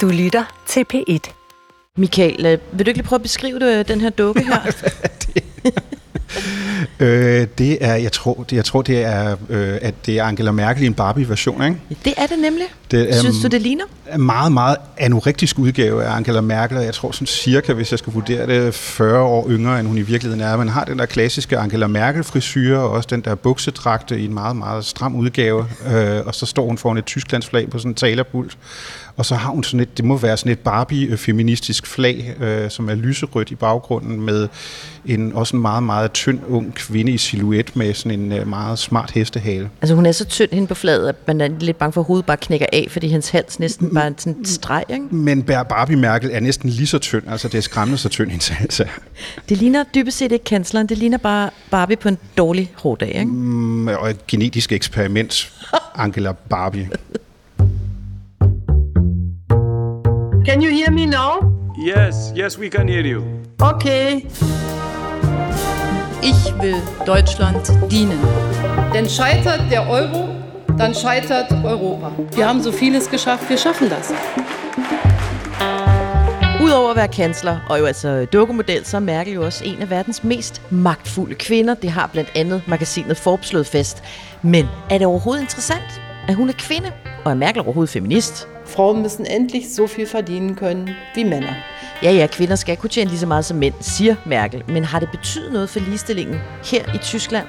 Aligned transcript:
Du 0.00 0.08
lytter 0.08 0.44
til 0.66 0.84
P1. 0.94 1.30
Michael, 1.96 2.46
øh, 2.46 2.58
vil 2.72 2.86
du 2.86 2.90
ikke 2.90 2.98
lige 2.98 3.08
prøve 3.08 3.18
at 3.18 3.22
beskrive 3.22 3.58
det, 3.58 3.88
den 3.88 4.00
her 4.00 4.10
dukke 4.10 4.44
her? 4.44 4.60
øh, 7.00 7.46
det 7.58 7.78
er, 7.80 7.94
jeg 7.94 8.12
tror, 8.12 8.44
det, 8.50 8.56
jeg 8.56 8.64
tror, 8.64 8.82
det 8.82 9.04
er, 9.04 9.36
øh, 9.48 9.78
at 9.82 9.94
det 10.06 10.18
er 10.18 10.24
Angela 10.24 10.52
Merkel 10.52 10.82
i 10.82 10.86
en 10.86 10.94
Barbie-version, 10.94 11.64
ikke? 11.64 11.80
Det 12.04 12.14
er 12.16 12.26
det 12.26 12.38
nemlig. 12.38 12.64
Det, 12.90 13.14
Synes 13.14 13.36
du, 13.42 13.48
det 13.48 13.62
ligner? 13.62 13.84
En 14.14 14.20
meget, 14.20 14.52
meget 14.52 14.76
anorektisk 14.98 15.58
udgave 15.58 16.04
af 16.04 16.16
Angela 16.16 16.40
Merkel, 16.40 16.76
og 16.76 16.84
jeg 16.84 16.94
tror 16.94 17.12
sådan 17.12 17.26
cirka, 17.26 17.72
hvis 17.72 17.90
jeg 17.90 17.98
skal 17.98 18.12
vurdere 18.12 18.46
det, 18.46 18.74
40 18.74 19.20
år 19.20 19.50
yngre, 19.50 19.80
end 19.80 19.88
hun 19.88 19.98
i 19.98 20.02
virkeligheden 20.02 20.40
er. 20.40 20.56
Man 20.56 20.68
har 20.68 20.84
den 20.84 20.98
der 20.98 21.06
klassiske 21.06 21.58
Angela 21.58 21.86
Merkel-frisyr, 21.86 22.78
og 22.78 22.90
også 22.90 23.08
den 23.10 23.20
der 23.20 23.34
buksedragte 23.34 24.20
i 24.20 24.24
en 24.24 24.34
meget, 24.34 24.56
meget 24.56 24.84
stram 24.84 25.16
udgave, 25.16 25.66
øh, 25.86 26.26
og 26.26 26.34
så 26.34 26.46
står 26.46 26.66
hun 26.66 26.78
foran 26.78 26.96
et 26.96 27.04
Tysklandsflag 27.04 27.70
på 27.70 27.78
sådan 27.78 27.90
en 27.90 27.94
talerpult, 27.94 28.56
og 29.16 29.26
så 29.26 29.34
har 29.34 29.50
hun 29.50 29.64
sådan 29.64 29.80
et, 29.80 29.96
det 29.96 30.04
må 30.04 30.16
være 30.16 30.36
sådan 30.36 30.52
et 30.52 30.58
Barbie-feministisk 30.58 31.86
flag, 31.86 32.34
øh, 32.40 32.70
som 32.70 32.88
er 32.88 32.94
lyserødt 32.94 33.50
i 33.50 33.54
baggrunden, 33.54 34.20
med 34.20 34.48
en, 35.06 35.32
også 35.32 35.56
en 35.56 35.62
meget, 35.62 35.82
meget 35.82 36.12
tynd 36.12 36.40
ung 36.48 36.74
kvinde 36.74 37.12
i 37.12 37.18
silhuet 37.18 37.76
med 37.76 37.94
sådan 37.94 38.20
en 38.20 38.32
øh, 38.32 38.48
meget 38.48 38.78
smart 38.78 39.10
hestehale. 39.10 39.70
Altså 39.82 39.94
hun 39.94 40.06
er 40.06 40.12
så 40.12 40.24
tynd 40.24 40.50
hende 40.52 40.66
på 40.68 40.74
fladet, 40.74 41.08
at 41.08 41.16
man 41.26 41.40
er 41.40 41.48
lidt 41.60 41.78
bange 41.78 41.92
for, 41.92 42.00
at 42.00 42.06
hovedet 42.06 42.26
bare 42.26 42.36
knækker 42.36 42.66
af, 42.72 42.86
fordi 42.90 43.08
hendes 43.08 43.30
hals 43.30 43.58
næsten 43.58 43.94
bare 43.94 44.06
er 44.06 44.12
sådan 44.18 44.32
en 44.38 44.44
streg, 44.44 44.84
ikke? 44.88 45.14
Men 45.14 45.42
Barbie 45.42 45.96
Merkel 45.96 46.30
er 46.32 46.40
næsten 46.40 46.70
lige 46.70 46.86
så 46.86 46.98
tynd, 46.98 47.22
altså 47.28 47.48
det 47.48 47.58
er 47.58 47.62
skræmmende 47.62 47.98
så 47.98 48.08
tynd 48.08 48.30
hendes 48.30 48.48
hals 48.48 48.80
er. 48.80 48.86
Det 49.48 49.58
ligner 49.58 49.84
dybest 49.94 50.18
set 50.18 50.32
ikke 50.32 50.44
kansleren, 50.44 50.86
det 50.86 50.98
ligner 50.98 51.18
bare 51.18 51.50
Barbie 51.70 51.96
på 51.96 52.08
en 52.08 52.18
dårlig 52.38 52.72
hårdag, 52.74 53.08
ikke? 53.08 53.24
Mm, 53.24 53.88
og 53.88 54.10
et 54.10 54.26
genetisk 54.26 54.72
eksperiment, 54.72 55.52
Angela 55.94 56.32
Barbie. 56.32 56.88
Can 60.44 60.60
you 60.60 60.70
hear 60.70 60.90
me 60.90 61.06
now? 61.06 61.40
Yes, 61.74 62.30
yes, 62.36 62.58
we 62.58 62.68
can 62.68 62.86
hear 62.86 63.06
you. 63.06 63.24
Okay. 63.62 64.26
Ich 66.22 66.52
will 66.60 66.82
Deutschland 67.06 67.72
dienen. 67.90 68.20
Denn 68.92 69.08
scheitert 69.08 69.70
der 69.70 69.88
Euro, 69.88 70.28
dann 70.76 70.94
scheitert 70.94 71.50
Europa. 71.64 72.12
Wir 72.34 72.46
haben 72.46 72.60
so 72.62 72.72
vieles 72.72 73.10
geschafft, 73.10 73.48
wir 73.48 73.56
schaffen 73.56 73.88
das. 73.88 74.12
Udover 76.62 76.90
at 76.90 76.96
være 76.96 77.08
kansler 77.08 77.60
og 77.70 77.78
jo 77.78 77.84
altså 77.84 78.26
dukkemodel, 78.32 78.84
så 78.84 78.96
er 78.96 79.00
Merkel 79.00 79.34
jo 79.34 79.44
også 79.44 79.64
en 79.64 79.82
af 79.82 79.90
verdens 79.90 80.24
mest 80.24 80.62
magtfulde 80.70 81.34
kvinder. 81.34 81.74
Det 81.74 81.90
har 81.90 82.06
blandt 82.06 82.30
andet 82.34 82.62
magasinet 82.68 83.16
Forbes 83.16 83.46
slået 83.46 83.66
fast. 83.66 84.02
Men 84.42 84.68
er 84.90 84.98
det 84.98 85.06
overhovedet 85.06 85.42
interessant, 85.42 86.02
at 86.28 86.34
hun 86.34 86.48
er 86.48 86.54
kvinde? 86.58 86.92
Og 87.24 87.30
er 87.30 87.36
Merkel 87.36 87.62
overhovedet 87.62 87.90
feminist? 87.92 88.48
Frauen 88.66 89.02
müssen 89.02 89.26
endlich 89.26 89.74
so 89.74 89.86
viel 89.86 90.06
verdienen 90.06 90.56
können 90.56 90.96
wie 91.14 91.24
Männer. 91.24 91.54
Ja, 92.02 92.10
ja, 92.10 92.26
kvinder 92.26 92.56
skal 92.56 92.76
kunne 92.76 92.90
tjene 92.90 93.10
lige 93.10 93.20
så 93.20 93.26
meget 93.26 93.44
som 93.44 93.56
mænd, 93.56 93.74
siger 93.80 94.16
Merkel. 94.26 94.62
Men 94.68 94.84
har 94.84 95.00
det 95.00 95.08
betydet 95.10 95.52
noget 95.52 95.70
for 95.70 95.80
ligestillingen 95.80 96.40
her 96.64 96.94
i 96.94 96.98
Tyskland, 96.98 97.46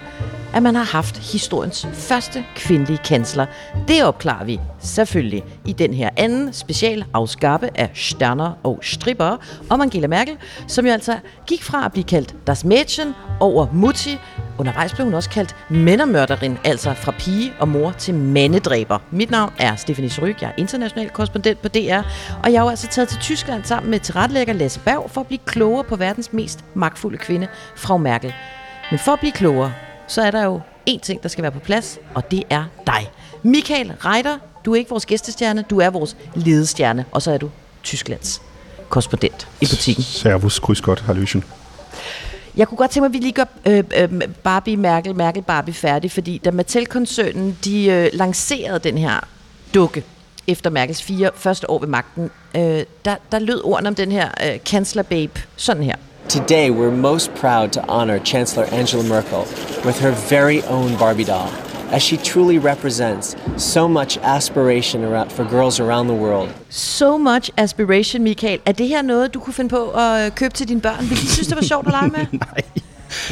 at 0.54 0.64
man 0.64 0.76
har 0.76 0.84
haft 0.84 1.18
historiens 1.18 1.88
første 1.94 2.46
kvindelige 2.56 3.00
kansler? 3.06 3.46
Det 3.88 4.04
opklarer 4.04 4.46
vi 4.46 4.60
selvfølgelig 4.86 5.44
i 5.66 5.74
den 5.74 5.94
her 5.94 6.10
anden 6.18 6.54
special 6.54 7.06
afskabe 7.14 7.70
af 7.76 7.90
Sterner 7.94 8.54
og 8.64 8.80
Stripper 8.82 9.38
om 9.70 9.82
Angela 9.82 10.08
Merkel, 10.08 10.38
som 10.68 10.86
jo 10.86 10.92
altså 10.92 11.18
gik 11.48 11.64
fra 11.64 11.86
at 11.86 11.92
blive 11.92 12.04
kaldt 12.04 12.36
Das 12.48 12.64
Mädchen 12.64 13.08
over 13.40 13.68
Mutti. 13.74 14.18
Undervejs 14.60 14.94
blev 14.94 15.06
hun 15.06 15.14
også 15.14 15.30
kaldt 15.30 15.56
mændermørderin, 15.70 16.58
altså 16.64 16.94
fra 16.94 17.12
pige 17.12 17.54
og 17.60 17.68
mor 17.68 17.92
til 17.92 18.14
mandedræber. 18.14 19.00
Mit 19.12 19.32
navn 19.32 19.54
er 19.60 19.76
Stephanie 19.76 20.10
Sryk, 20.10 20.42
jeg 20.42 20.48
er 20.48 20.54
international 20.58 21.10
korrespondent 21.10 21.62
på 21.62 21.68
DR, 21.68 22.02
og 22.44 22.52
jeg 22.52 22.60
har 22.60 22.66
jo 22.66 22.70
altså 22.70 22.88
taget 22.88 23.10
til 23.10 23.20
Tyskland 23.20 23.64
sammen 23.64 23.92
med 23.92 24.00
tilrettelægger 24.00 24.54
Lasse 24.54 24.80
Berg 24.80 25.12
for 25.12 25.22
at 25.22 25.28
blive 25.28 25.40
klogere 25.46 25.84
på 25.84 25.96
verdens 25.96 26.34
mest 26.34 26.66
magtfulde 26.74 27.18
kvinde, 27.18 27.48
Frau 27.76 27.98
Merkel. 27.98 28.34
Men 28.92 29.00
for 29.00 29.12
at 29.12 29.20
blive 29.20 29.32
klogere, 29.32 29.74
så 30.08 30.22
er 30.22 30.32
der 30.32 30.44
jo 30.44 30.62
én 30.90 31.00
ting, 31.00 31.24
der 31.24 31.30
skal 31.30 31.42
være 31.42 31.52
på 31.52 31.60
plads, 31.60 32.00
og 32.14 32.32
det 32.32 32.44
er 32.50 32.64
dig. 32.88 33.12
Michael 33.44 33.94
Reiter, 34.00 34.38
du 34.66 34.72
er 34.72 34.76
ikke 34.76 34.90
vores 34.90 35.06
gæstestjerne, 35.06 35.64
du 35.70 35.80
er 35.80 35.90
vores 35.90 36.18
ledestjerne, 36.36 37.06
og 37.12 37.22
så 37.22 37.32
er 37.32 37.38
du 37.38 37.50
Tysklands 37.84 38.42
korrespondent 38.90 39.48
i 39.62 39.68
butikken. 39.70 40.04
Servus, 40.04 40.60
kryds 40.60 40.82
godt, 40.82 41.02
Halløchen. 41.02 41.44
Jeg 42.58 42.68
kunne 42.68 42.78
godt 42.78 42.92
tænke 42.92 43.02
mig, 43.02 43.08
at 43.10 43.14
vi 43.14 43.18
lige 43.18 43.32
gør 43.32 43.46
øh, 43.66 43.84
øh, 43.98 44.22
Barbie 44.44 44.78
Merkel, 44.78 45.16
Merkel 45.16 45.42
Barbie 45.44 45.74
færdig, 45.74 46.12
fordi 46.12 46.42
da 46.46 46.52
Mattel-koncernen 46.52 47.58
de 47.64 47.86
øh, 47.86 48.10
lancerede 48.14 48.80
den 48.80 48.98
her 48.98 49.20
dukke 49.74 50.04
efter 50.48 50.70
Merkels 50.70 51.04
fire 51.04 51.30
første 51.36 51.70
år 51.70 51.80
ved 51.80 51.88
magten, 51.88 52.32
øh, 52.56 52.84
der, 53.06 53.16
der 53.32 53.40
lød 53.40 53.62
ordene 53.64 53.90
om 53.90 53.96
den 53.96 54.12
her 54.12 54.30
øh, 54.46 54.60
kanslerbabe 54.66 55.42
sådan 55.56 55.84
her. 55.84 55.96
Today, 56.30 56.70
we're 56.70 56.92
most 56.92 57.32
proud 57.36 57.70
to 57.70 57.82
honor 57.82 58.18
Chancellor 58.26 58.66
Angela 58.72 59.04
Merkel 59.04 59.44
with 59.86 60.00
her 60.00 60.12
very 60.30 60.62
own 60.68 60.98
Barbie 60.98 61.26
doll, 61.26 61.50
as 61.92 62.04
she 62.04 62.18
truly 62.18 62.58
represents 62.58 63.36
so 63.58 63.88
much 63.88 64.18
aspiration 64.24 65.04
around, 65.04 65.32
for 65.32 65.44
girls 65.50 65.80
around 65.80 66.10
the 66.10 66.18
world. 66.18 66.50
So 66.70 67.18
much 67.18 67.50
aspiration, 67.58 68.24
Michael. 68.24 68.60
Er 68.66 68.72
det 68.72 68.88
her 68.88 69.02
noget, 69.02 69.34
du 69.34 69.40
kunne 69.40 69.54
finde 69.54 69.70
på 69.70 69.92
at 69.92 70.36
købe 70.36 70.54
til 70.54 70.68
dine 70.68 70.82
børn? 70.82 71.10
Vil 71.10 71.18
de 71.18 71.28
synes, 71.28 71.48
det 71.48 71.56
var 71.56 71.64
sjovt 71.64 71.88
at 71.88 71.92
lege 71.92 72.10
med? 72.10 72.40
Nej. 72.48 72.62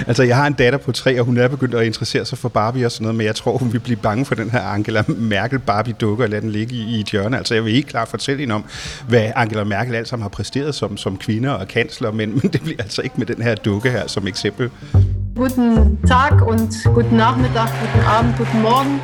Altså, 0.08 0.24
jeg 0.24 0.36
har 0.36 0.48
en 0.48 0.54
datter 0.54 0.80
på 0.80 0.92
tre, 0.92 1.20
og 1.20 1.26
hun 1.26 1.38
er 1.38 1.48
begyndt 1.48 1.76
at 1.76 1.86
interessere 1.86 2.26
sig 2.26 2.38
for 2.38 2.50
Barbie 2.50 2.86
og 2.86 2.92
sådan 2.92 3.04
noget, 3.04 3.16
men 3.16 3.28
jeg 3.28 3.36
tror, 3.36 3.58
hun 3.58 3.74
vil 3.74 3.80
blive 3.80 3.98
bange 3.98 4.26
for 4.26 4.36
den 4.36 4.50
her 4.50 4.62
Angela 4.62 5.04
Merkel 5.08 5.60
Barbie-dukke 5.60 6.24
og 6.24 6.30
lade 6.30 6.42
den 6.42 6.52
ligge 6.52 6.76
i, 6.76 6.96
i 6.96 7.00
et 7.00 7.10
hjørne. 7.10 7.38
Altså, 7.38 7.54
jeg 7.54 7.66
vil 7.66 7.76
ikke 7.76 7.90
klart 7.90 8.08
fortælle 8.08 8.40
hende 8.40 8.56
om, 8.56 8.66
hvad 9.08 9.32
Angela 9.36 9.64
Merkel 9.64 9.96
alt 9.96 10.08
sammen 10.08 10.24
har 10.24 10.30
præsteret 10.30 10.76
som, 10.76 10.98
som 10.98 11.18
kvinde 11.18 11.58
og 11.58 11.68
kansler, 11.68 12.12
men, 12.12 12.30
men 12.42 12.54
det 12.54 12.62
bliver 12.62 12.84
altså 12.84 13.02
ikke 13.02 13.16
med 13.18 13.26
den 13.26 13.42
her 13.42 13.56
dukke 13.56 13.90
her 13.90 14.08
som 14.08 14.28
eksempel. 14.28 14.70
Guten 15.36 15.98
Tag 16.08 16.48
und 16.48 16.84
guten 16.94 17.18
Nachmittag, 17.18 17.68
guten 17.82 18.06
Abend, 18.06 18.38
guten 18.38 18.62
Morgen. 18.62 19.02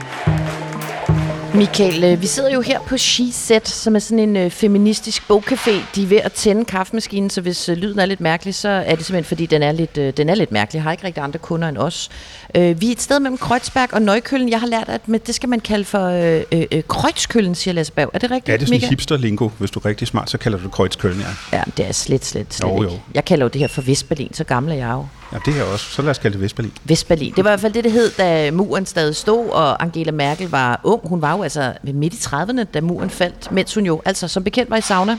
Michael, 1.53 2.03
øh, 2.03 2.21
vi 2.21 2.27
sidder 2.27 2.53
jo 2.53 2.61
her 2.61 2.79
på 2.79 2.97
She 2.97 3.31
Set, 3.31 3.67
som 3.67 3.95
er 3.95 3.99
sådan 3.99 4.19
en 4.29 4.37
øh, 4.37 4.51
feministisk 4.51 5.23
bogcafé. 5.31 5.71
De 5.95 6.03
er 6.03 6.07
ved 6.07 6.17
at 6.17 6.31
tænde 6.31 6.65
kaffemaskinen, 6.65 7.29
så 7.29 7.41
hvis 7.41 7.69
øh, 7.69 7.77
lyden 7.77 7.99
er 7.99 8.05
lidt 8.05 8.21
mærkelig, 8.21 8.55
så 8.55 8.69
er 8.69 8.95
det 8.95 9.05
simpelthen 9.05 9.23
fordi, 9.23 9.45
den 9.45 9.63
er 9.63 9.71
lidt, 9.71 9.97
øh, 9.97 10.13
den 10.17 10.29
er 10.29 10.35
lidt 10.35 10.51
mærkelig. 10.51 10.77
Jeg 10.77 10.83
har 10.83 10.91
ikke 10.91 11.03
rigtig 11.03 11.23
andre 11.23 11.39
kunder 11.39 11.69
end 11.69 11.77
os. 11.77 12.09
Øh, 12.55 12.81
vi 12.81 12.87
er 12.87 12.91
et 12.91 13.01
sted 13.01 13.19
mellem 13.19 13.37
Kreuzberg 13.37 13.93
og 13.93 14.01
Nøjkøllen. 14.01 14.49
Jeg 14.49 14.59
har 14.59 14.67
lært, 14.67 14.89
at 14.89 15.07
med, 15.07 15.19
det 15.19 15.35
skal 15.35 15.49
man 15.49 15.59
kalde 15.59 15.85
for 15.85 16.05
øh, 16.51 16.65
øh, 16.71 16.83
Kreuzkøllen, 16.87 17.55
siger 17.55 17.73
Lasse 17.73 17.93
Berg. 17.93 18.09
Er 18.13 18.19
det 18.19 18.31
rigtigt, 18.31 18.47
Ja, 18.47 18.57
det 18.57 18.61
er 18.61 18.79
sådan 18.79 18.89
hipster-lingo. 18.89 19.49
Hvis 19.57 19.71
du 19.71 19.79
er 19.79 19.85
rigtig 19.85 20.07
smart, 20.07 20.29
så 20.29 20.37
kalder 20.37 20.57
du 20.57 20.63
det 20.63 20.71
Kreuzkøllen, 20.71 21.19
ja. 21.51 21.57
Ja, 21.57 21.63
det 21.77 21.87
er 21.87 21.91
slet, 21.91 22.25
slet, 22.25 22.53
slet 22.53 22.69
Jo, 22.69 22.83
jo. 22.83 22.89
ikke. 22.89 23.01
Jeg 23.13 23.25
kalder 23.25 23.45
jo 23.45 23.49
det 23.49 23.61
her 23.61 23.67
for 23.67 23.81
Vestberlin, 23.81 24.33
så 24.33 24.43
gammel 24.43 24.71
er 24.71 24.77
jeg 24.77 24.91
jo. 24.91 25.05
Ja, 25.33 25.37
det 25.45 25.53
her 25.53 25.63
også. 25.63 25.85
Så 25.85 26.01
lad 26.01 26.09
os 26.11 26.17
kalde 26.17 26.33
det 26.33 26.41
Vestberlin. 26.41 26.71
Vestberlin. 26.83 27.33
Det 27.35 27.43
var 27.43 27.49
i 27.49 27.51
hvert 27.51 27.59
fald 27.59 27.73
det, 27.73 27.83
det 27.83 27.91
hed, 27.91 28.11
da 28.17 28.51
muren 28.51 28.85
stadig 28.85 29.15
stod, 29.15 29.49
og 29.49 29.83
Angela 29.83 30.11
Merkel 30.11 30.49
var 30.49 30.81
ung. 30.83 31.01
Hun 31.07 31.21
var 31.21 31.35
jo 31.37 31.43
altså 31.43 31.73
midt 31.93 32.13
i 32.13 32.17
30'erne, 32.17 32.63
da 32.63 32.81
muren 32.81 33.09
faldt, 33.09 33.51
mens 33.51 33.73
hun 33.73 33.85
jo 33.85 34.01
altså 34.05 34.27
som 34.27 34.43
bekendt 34.43 34.69
var 34.69 34.77
i 34.77 34.81
sauna. 34.81 35.17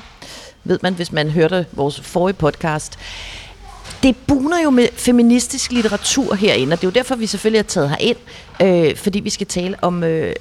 Ved 0.64 0.78
man, 0.82 0.94
hvis 0.94 1.12
man 1.12 1.30
hørte 1.30 1.66
vores 1.72 2.00
forrige 2.00 2.34
podcast. 2.34 2.98
Det 4.02 4.16
buner 4.26 4.62
jo 4.64 4.70
med 4.70 4.88
feministisk 4.96 5.72
litteratur 5.72 6.34
herinde, 6.34 6.72
og 6.74 6.80
det 6.80 6.86
er 6.86 6.90
jo 6.90 6.94
derfor, 6.94 7.14
vi 7.16 7.26
selvfølgelig 7.26 7.58
har 7.58 7.64
taget 7.64 7.90
herind, 7.90 8.16
øh, 8.62 8.96
fordi 8.96 9.20
vi 9.20 9.30
skal 9.30 9.46
tale 9.46 9.76
om 9.82 10.04
øh, 10.04 10.34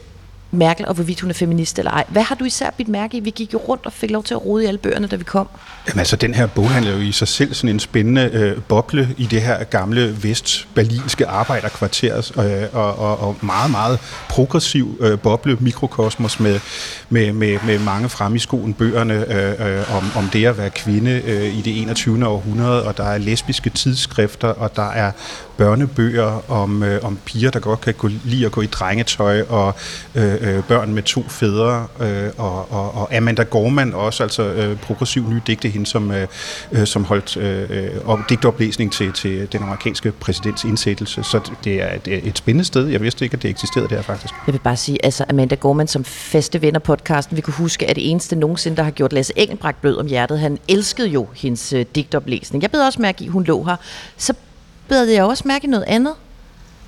Merkel 0.51 0.87
og 0.87 0.93
hvorvidt 0.93 1.21
hun 1.21 1.29
er 1.29 1.33
feminist 1.33 1.79
eller 1.79 1.91
ej. 1.91 2.05
Hvad 2.07 2.21
har 2.21 2.35
du 2.35 2.45
især 2.45 2.69
bidt 2.77 2.87
mærke 2.87 3.17
i? 3.17 3.19
Vi 3.19 3.29
gik 3.29 3.53
jo 3.53 3.57
rundt 3.57 3.85
og 3.85 3.93
fik 3.93 4.11
lov 4.11 4.23
til 4.23 4.33
at 4.33 4.45
rode 4.45 4.63
i 4.63 4.67
alle 4.67 4.77
bøgerne, 4.77 5.07
da 5.07 5.15
vi 5.15 5.23
kom. 5.23 5.47
Jamen 5.87 5.99
altså, 5.99 6.15
den 6.15 6.33
her 6.33 6.47
boghandel 6.47 6.91
er 6.91 6.95
jo 6.95 7.01
i 7.01 7.11
sig 7.11 7.27
selv 7.27 7.53
sådan 7.53 7.69
en 7.69 7.79
spændende 7.79 8.29
øh, 8.33 8.61
boble 8.61 9.09
i 9.17 9.25
det 9.25 9.41
her 9.41 9.63
gamle 9.63 10.23
vest-berlinske 10.23 11.25
øh, 11.25 12.67
og, 12.73 12.99
og, 12.99 13.19
og 13.19 13.35
meget, 13.41 13.71
meget 13.71 13.99
progressiv 14.29 14.97
øh, 15.01 15.19
boble, 15.19 15.57
mikrokosmos 15.59 16.39
med, 16.39 16.59
med, 17.09 17.33
med, 17.33 17.57
med 17.65 17.79
mange 17.79 18.09
frem 18.09 18.35
i 18.35 18.39
skoen 18.39 18.73
bøgerne 18.73 19.33
øh, 19.33 19.79
øh, 19.79 19.95
om, 19.95 20.03
om 20.15 20.29
det 20.33 20.45
at 20.45 20.57
være 20.57 20.69
kvinde 20.69 21.21
øh, 21.25 21.57
i 21.57 21.61
det 21.61 21.81
21. 21.81 22.27
århundrede, 22.27 22.83
og 22.83 22.97
der 22.97 23.03
er 23.03 23.17
lesbiske 23.17 23.69
tidsskrifter, 23.69 24.47
og 24.47 24.75
der 24.75 24.89
er 24.89 25.11
børnebøger 25.59 26.51
om, 26.51 26.83
øh, 26.83 27.03
om 27.03 27.19
piger, 27.25 27.51
der 27.51 27.59
godt 27.59 27.81
kan 27.81 27.93
gå, 27.93 28.07
lide 28.25 28.45
at 28.45 28.51
gå 28.51 28.61
i 28.61 28.65
drengetøj, 28.65 29.41
og 29.49 29.73
øh, 30.15 30.33
øh, 30.41 30.63
børn 30.63 30.93
med 30.93 31.03
to 31.03 31.23
fædre, 31.29 31.87
øh, 31.99 32.29
og, 32.37 32.71
og, 32.71 32.95
og 32.95 33.15
Amanda 33.15 33.43
Gorman 33.43 33.93
også, 33.93 34.23
altså 34.23 34.43
øh, 34.43 34.77
progressiv 34.77 35.29
ny 35.29 35.35
digte, 35.47 35.69
hende 35.69 35.85
som, 35.85 36.11
øh, 36.11 36.27
øh 36.71 36.87
som 36.87 37.03
holdt 37.03 37.37
øh, 37.37 37.69
øh, 37.69 37.89
op, 38.05 38.19
digtoplæsning 38.29 38.93
til, 38.93 39.13
til 39.13 39.51
den 39.51 39.63
amerikanske 39.63 40.11
præsidents 40.11 40.63
indsættelse. 40.63 41.23
Så 41.23 41.51
det 41.63 41.81
er 41.81 41.93
et, 41.93 42.27
et 42.27 42.37
spændende 42.37 42.65
sted. 42.65 42.87
Jeg 42.87 43.01
vidste 43.01 43.25
ikke, 43.25 43.33
at 43.33 43.43
det 43.43 43.49
eksisterede 43.49 43.89
der 43.89 44.01
faktisk. 44.01 44.33
Jeg 44.47 44.53
vil 44.53 44.59
bare 44.59 44.77
sige, 44.77 45.05
altså 45.05 45.25
Amanda 45.29 45.55
Gorman 45.55 45.87
som 45.87 46.03
faste 46.03 46.61
venner 46.61 46.79
podcasten, 46.79 47.37
vi 47.37 47.41
kunne 47.41 47.53
huske, 47.53 47.89
at 47.89 47.95
det 47.95 48.11
eneste 48.11 48.35
nogensinde, 48.35 48.77
der 48.77 48.83
har 48.83 48.91
gjort 48.91 49.13
Lasse 49.13 49.33
Engelbrecht 49.35 49.81
blød 49.81 49.97
om 49.97 50.05
hjertet. 50.05 50.39
Han 50.39 50.57
elskede 50.67 51.07
jo 51.07 51.27
hendes 51.35 51.73
øh, 51.73 51.85
digtoplæsning. 51.95 52.61
Jeg 52.61 52.71
beder 52.71 52.85
også 52.85 53.01
mærke 53.01 53.23
i, 53.23 53.25
at 53.25 53.31
hun 53.31 53.43
lå 53.43 53.63
her. 53.63 53.75
Så 54.17 54.33
bed 54.89 55.03
jeg 55.05 55.23
også 55.23 55.43
mærke 55.47 55.67
noget 55.67 55.85
andet. 55.87 56.13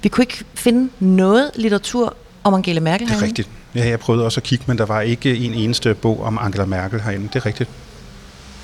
Vi 0.03 0.09
kunne 0.09 0.24
ikke 0.24 0.44
finde 0.53 0.89
noget 1.00 1.51
litteratur 1.56 2.15
om 2.44 2.53
Angela 2.53 2.80
Merkel 2.80 3.07
Det 3.07 3.13
er 3.13 3.18
herinde. 3.19 3.27
rigtigt. 3.27 3.50
Ja, 3.75 3.89
jeg 3.89 4.00
prøvede 4.00 4.25
også 4.25 4.39
at 4.39 4.44
kigge, 4.44 4.63
men 4.68 4.77
der 4.77 4.86
var 4.86 5.01
ikke 5.01 5.36
en 5.38 5.53
eneste 5.53 5.94
bog 5.94 6.24
om 6.24 6.38
Angela 6.42 6.65
Merkel 6.65 7.01
herinde. 7.01 7.27
Det 7.27 7.36
er 7.36 7.45
rigtigt. 7.45 7.69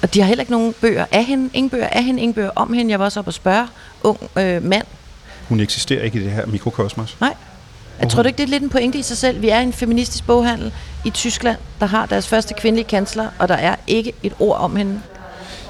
Og 0.01 0.13
de 0.13 0.19
har 0.22 0.28
heller 0.28 0.42
ikke 0.42 0.51
nogen 0.51 0.74
bøger 0.81 1.06
af 1.12 1.25
hende, 1.25 1.50
ingen 1.54 1.69
bøger 1.69 1.88
af 1.88 2.04
hende, 2.04 2.22
ingen 2.22 2.34
bøger 2.34 2.50
om 2.56 2.74
hende. 2.74 2.92
Jeg 2.92 3.00
var 3.00 3.06
også 3.06 3.19
op 3.19 3.28
og 3.28 3.34
spørge 3.34 3.68
ung 4.04 4.19
øh, 4.38 4.63
mand. 4.63 4.84
Hun 5.50 5.60
eksisterer 5.60 6.04
ikke 6.04 6.19
i 6.19 6.24
det 6.24 6.31
her 6.31 6.45
mikrokosmos. 6.45 7.18
Nej. 7.22 7.34
Jeg 8.01 8.10
tror 8.10 8.22
du 8.24 8.28
ikke, 8.28 8.38
det 8.38 8.44
er 8.44 8.48
lidt 8.48 8.63
en 8.63 8.69
pointe 8.69 8.98
i 8.98 9.01
sig 9.01 9.18
selv? 9.18 9.42
Vi 9.42 9.50
er 9.50 9.60
en 9.60 9.74
feministisk 9.74 10.25
boghandel 10.28 10.74
i 11.06 11.10
Tyskland, 11.10 11.57
der 11.80 11.86
har 11.86 12.06
deres 12.06 12.28
første 12.28 12.54
kvindelige 12.54 12.88
kansler, 12.88 13.28
og 13.39 13.48
der 13.48 13.56
er 13.56 13.75
ikke 13.88 14.13
et 14.24 14.34
ord 14.39 14.57
om 14.57 14.75
hende. 14.75 15.01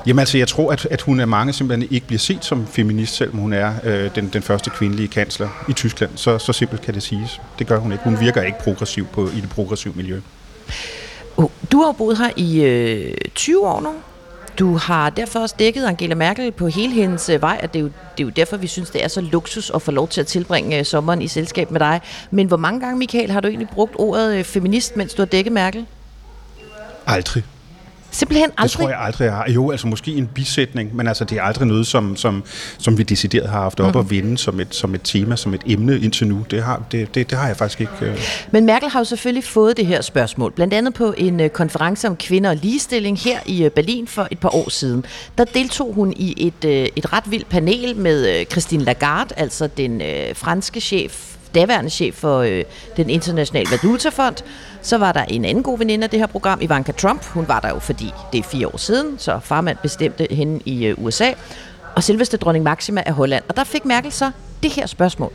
Jamen 0.08 0.20
altså, 0.20 0.38
jeg 0.38 0.48
tror, 0.48 0.72
at, 0.72 0.88
at 0.92 1.02
hun 1.02 1.20
er 1.20 1.26
mange 1.26 1.54
simpelthen 1.54 1.88
ikke 1.92 2.08
bliver 2.08 2.20
set 2.20 2.46
som 2.46 2.68
feminist, 2.68 3.16
selvom 3.16 3.38
hun 3.38 3.54
er 3.54 3.74
øh, 3.84 4.16
den, 4.16 4.30
den 4.34 4.42
første 4.42 4.70
kvindelige 4.70 5.08
kansler 5.08 5.50
i 5.70 5.74
Tyskland. 5.74 6.12
Så, 6.16 6.38
så 6.38 6.54
simpelt 6.54 6.82
kan 6.82 6.94
det 6.94 7.04
siges. 7.04 7.42
Det 7.60 7.68
gør 7.68 7.78
hun 7.78 7.92
ikke. 7.92 8.04
Hun 8.04 8.20
virker 8.20 8.42
ikke 8.42 8.60
progressiv 8.60 9.08
på, 9.08 9.28
i 9.28 9.42
det 9.42 9.50
progressive 9.50 9.94
miljø. 9.96 10.22
Du 11.72 11.82
har 11.82 11.92
boet 11.92 12.18
her 12.18 12.30
i 12.36 12.62
øh, 12.64 13.14
20 13.36 13.68
år 13.68 13.82
nu. 13.82 13.94
Du 14.60 14.78
har 14.78 15.10
derfor 15.10 15.40
også 15.40 15.56
dækket 15.60 15.86
Angela 15.86 16.16
Merkel 16.16 16.52
på 16.52 16.68
hele 16.68 16.94
hendes 16.94 17.30
øh, 17.30 17.42
vej, 17.42 17.60
og 17.64 17.74
det 17.74 17.80
er, 17.80 17.84
jo, 17.84 17.88
det 17.88 18.24
er 18.24 18.28
jo 18.28 18.30
derfor, 18.30 18.58
vi 18.58 18.68
synes, 18.68 18.90
det 18.90 19.04
er 19.04 19.08
så 19.08 19.22
luksus 19.22 19.72
at 19.76 19.82
få 19.82 19.92
lov 19.92 20.08
til 20.08 20.22
at 20.22 20.28
tilbringe 20.28 20.80
øh, 20.80 20.86
sommeren 20.86 21.22
i 21.22 21.28
selskab 21.28 21.72
med 21.72 21.80
dig. 21.80 22.02
Men 22.32 22.48
hvor 22.48 22.58
mange 22.58 22.80
gange, 22.80 22.98
Michael, 22.98 23.32
har 23.32 23.40
du 23.40 23.48
egentlig 23.48 23.70
brugt 23.70 23.94
ordet 23.96 24.36
øh, 24.36 24.44
feminist, 24.44 24.98
mens 24.98 25.14
du 25.14 25.22
har 25.22 25.28
dækket 25.28 25.54
Merkel? 25.54 25.86
Aldrig. 27.08 27.44
Simpelthen 28.12 28.50
aldrig? 28.58 28.64
Det 28.64 28.72
tror 28.72 28.90
jeg 28.90 29.00
aldrig, 29.00 29.26
jeg 29.26 29.34
har. 29.34 29.52
Jo, 29.52 29.72
altså 29.72 29.88
måske 29.88 30.12
en 30.12 30.28
bisætning, 30.28 30.96
men 30.96 31.08
altså 31.08 31.26
det 31.26 31.38
er 31.38 31.42
aldrig 31.42 31.68
noget, 31.68 31.88
som, 31.88 32.16
som, 32.16 32.44
som 32.78 32.98
vi 32.98 33.04
decideret 33.04 33.50
har 33.50 33.62
haft 33.62 33.80
op 33.80 33.94
mm. 33.94 34.00
at 34.00 34.10
vinde 34.10 34.38
som 34.38 34.60
et, 34.60 34.76
som 34.76 34.96
et 34.96 35.02
tema, 35.04 35.36
som 35.36 35.54
et 35.54 35.62
emne 35.66 36.00
indtil 36.00 36.28
nu. 36.28 36.46
Det 36.52 36.64
har, 36.64 36.84
det, 36.92 37.16
det, 37.16 37.30
det 37.30 37.38
har 37.38 37.48
jeg 37.48 37.58
faktisk 37.58 37.82
ikke. 37.82 37.94
Øh. 38.02 38.18
Men 38.52 38.66
Merkel 38.66 38.90
har 38.90 39.00
jo 39.00 39.04
selvfølgelig 39.04 39.44
fået 39.44 39.78
det 39.78 39.86
her 39.86 40.02
spørgsmål, 40.02 40.52
blandt 40.52 40.74
andet 40.74 40.94
på 40.94 41.14
en 41.18 41.40
uh, 41.40 41.48
konference 41.48 42.08
om 42.08 42.16
kvinder 42.16 42.50
og 42.50 42.56
ligestilling 42.56 43.20
her 43.20 43.40
i 43.46 43.66
uh, 43.66 43.72
Berlin 43.72 44.08
for 44.08 44.28
et 44.32 44.40
par 44.40 44.56
år 44.56 44.70
siden. 44.70 45.06
Der 45.38 45.46
deltog 45.46 45.94
hun 45.94 46.14
i 46.16 46.48
et, 46.48 46.66
uh, 46.66 46.72
et 46.72 47.14
ret 47.14 47.32
vildt 47.32 47.50
panel 47.50 47.96
med 47.96 48.40
uh, 48.40 48.52
Christine 48.52 48.84
Lagarde, 48.84 49.34
altså 49.38 49.68
den 49.78 50.02
uh, 50.02 50.36
franske 50.36 50.82
chef 50.82 51.37
daværende 51.56 51.90
chef 51.90 52.16
for 52.16 52.40
øh, 52.40 52.64
den 52.98 53.10
internationale 53.10 53.72
valutafond. 53.72 54.36
Så 54.82 54.98
var 54.98 55.12
der 55.12 55.24
en 55.24 55.46
anden 55.46 55.64
god 55.64 55.78
veninde 55.78 56.04
af 56.04 56.10
det 56.10 56.20
her 56.20 56.28
program, 56.28 56.62
Ivanka 56.62 56.92
Trump. 56.92 57.26
Hun 57.26 57.48
var 57.48 57.60
der 57.60 57.70
jo, 57.70 57.80
fordi 57.80 58.12
det 58.34 58.40
er 58.40 58.44
fire 58.44 58.68
år 58.68 58.78
siden, 58.78 59.20
så 59.20 59.40
farmand 59.44 59.78
bestemte 59.82 60.28
hende 60.32 60.60
i 60.66 60.86
øh, 60.86 60.96
USA. 60.98 61.32
Og 61.96 62.04
selveste 62.04 62.38
dronning 62.38 62.64
Maxima 62.64 63.04
af 63.06 63.14
Holland. 63.14 63.44
Og 63.50 63.56
der 63.58 63.64
fik 63.64 63.86
Merkel 63.86 64.12
så 64.12 64.32
det 64.64 64.72
her 64.72 64.86
spørgsmål. 64.86 65.34